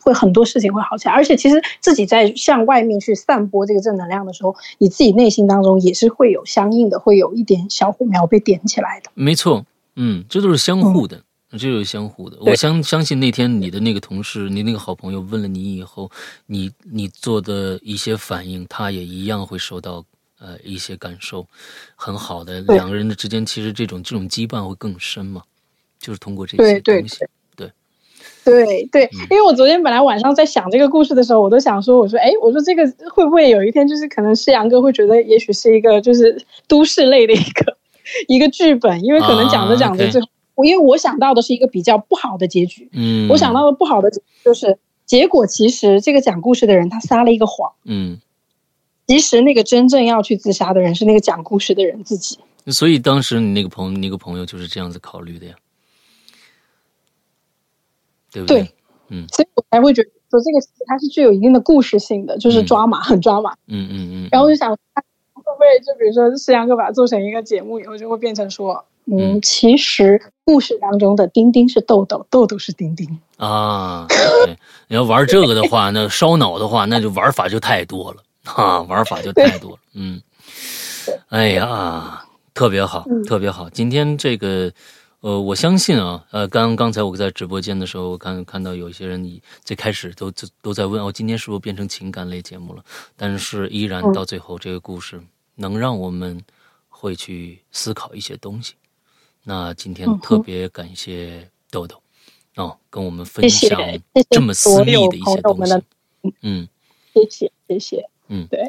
[0.00, 1.14] 会很多事情会好起来。
[1.14, 9.10] 而且其实自己在向外面去散播这个正能量的时候，你自己内心当中也是会有相应的，会有一点小火苗被点起来的。
[9.14, 9.66] 没错，
[9.96, 11.22] 嗯，这都是相互的。
[11.52, 16.10] 这就是相互的，我相相信那天你的那个同事，你那个好朋友问了你以后，
[16.46, 20.04] 你你做的一些反应，他也一样会受到
[20.38, 21.44] 呃一些感受，
[21.96, 25.42] 很好的两个人的之间，其实这种这种羁绊会更深嘛，
[25.98, 27.18] 就是通过这些东西，
[27.56, 27.70] 对。
[28.44, 28.86] 对。
[28.92, 37.76] 对，因为我昨天本来晚上在想这个故事的时候，我都想说，我说哎，我说这个会不会有一天就是可能世阳哥会觉得，也许是一个就是都市类的一个
[38.28, 40.28] 一个剧本，因为可能讲着讲着最后。
[40.64, 44.10] 因为我想到的是一个比较不好的结局，嗯，我想到的不好的
[44.44, 48.20] 就是结果，其实这个讲故事的人他撒了一个谎，嗯，
[49.06, 52.38] 其实那个真正要去自杀的人是那个讲故事的人自己。
[52.66, 55.54] 所以当时你那个朋友，那个朋友就是这样子考虑的呀，
[58.30, 58.62] 对不对？
[58.62, 58.70] 对，
[59.08, 64.28] 嗯，所以我才会觉得说这个它是具有一定的故事性的，就是抓马，很抓马，嗯嗯嗯。
[64.30, 68.84] 然后我就想，会不会就比如说世阳哥把它做成一个节目以后，就会变成说。
[69.06, 74.06] 嗯，其实故事当中的丁丁是豆豆，豆豆是丁丁啊。
[74.08, 74.56] 对，
[74.88, 78.22] 你要玩这个的话，那烧脑的话，那就玩法就太多了。
[78.44, 79.78] 啊，玩法就太多了。
[79.94, 80.20] 嗯，
[81.28, 82.24] 哎呀，
[82.54, 83.68] 特别好，特别好。
[83.70, 84.72] 今天这个，
[85.20, 92.82] 呃，我相信啊，呃，刚刚才我在直播间的时候，我看看到有一些人，你最开始都都都在问，哦，今天是不是变成情感类节目了？
[93.16, 95.20] 但是依然到最后，这个故事
[95.56, 96.40] 能让我们
[96.88, 98.74] 会去思考一些东西。
[99.44, 101.96] 那今天特别感谢豆豆。
[102.56, 103.80] 哦，跟我们分享
[104.28, 105.72] 这么私密的一些东西，
[106.42, 106.68] 嗯，
[107.14, 108.60] 谢谢谢谢，嗯，对，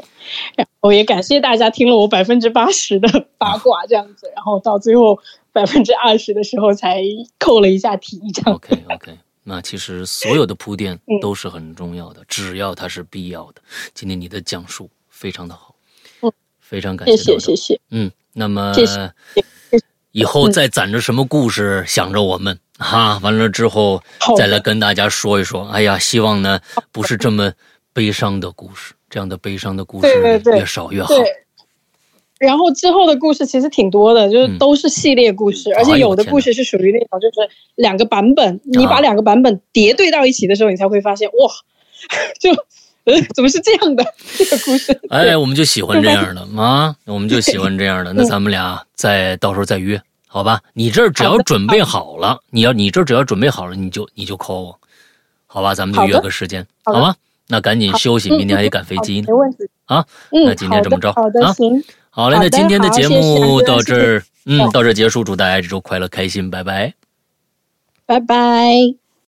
[0.56, 5.20] 然后也感谢大家听了我百分之八十的八卦这样子， 然后到最后
[5.52, 7.02] 百分之二十的时候才
[7.40, 8.54] 扣了一下题，这样。
[8.54, 13.62] OK OK， 那其实所有的铺垫都是很重要的，只要它是必要的。
[13.96, 15.76] 今天你的讲述非常的好，
[16.22, 19.12] 嗯，非常感谢谢谢谢，嗯，那么谢谢，
[20.12, 22.58] 以后再攒着什么故事想着我们。
[22.78, 24.02] 哈，完了之后
[24.38, 25.68] 再来跟大家说一说。
[25.70, 26.60] 哎呀，希望呢
[26.92, 27.52] 不是这么
[27.94, 31.14] 悲伤的故事，这样的悲伤的故事越少越好。
[32.40, 41.54] 然后之后的故事其实挺多的，就是都是系列故事，而且有的故事是属于那种就是两个版本，你把两个版本叠对到一起的时候，你才会发现哇，
[42.42, 42.50] 就
[43.06, 44.06] 呃 怎么是这样的？
[44.38, 45.00] 这个故事？
[45.10, 48.14] 哎，我们就喜欢这样的啊，我们就喜欢这样的。
[48.14, 50.02] 那咱们俩再到时候再约。
[50.28, 54.80] 好吧，你这只要准备好了，你要你这只要准备好了，你就你就 call 我，
[55.46, 57.14] 好吧，咱们就约个时间，好吗？
[57.48, 59.26] 那赶紧休息，明天还得赶飞机呢。
[59.28, 59.58] 没问题。
[59.88, 66.94] 啊，那今天这么着，好的，行，好嘞，那今天的节目到这儿，嗯，到这结束，祝大家这周快乐开心，拜拜，
[68.06, 69.01] 拜拜。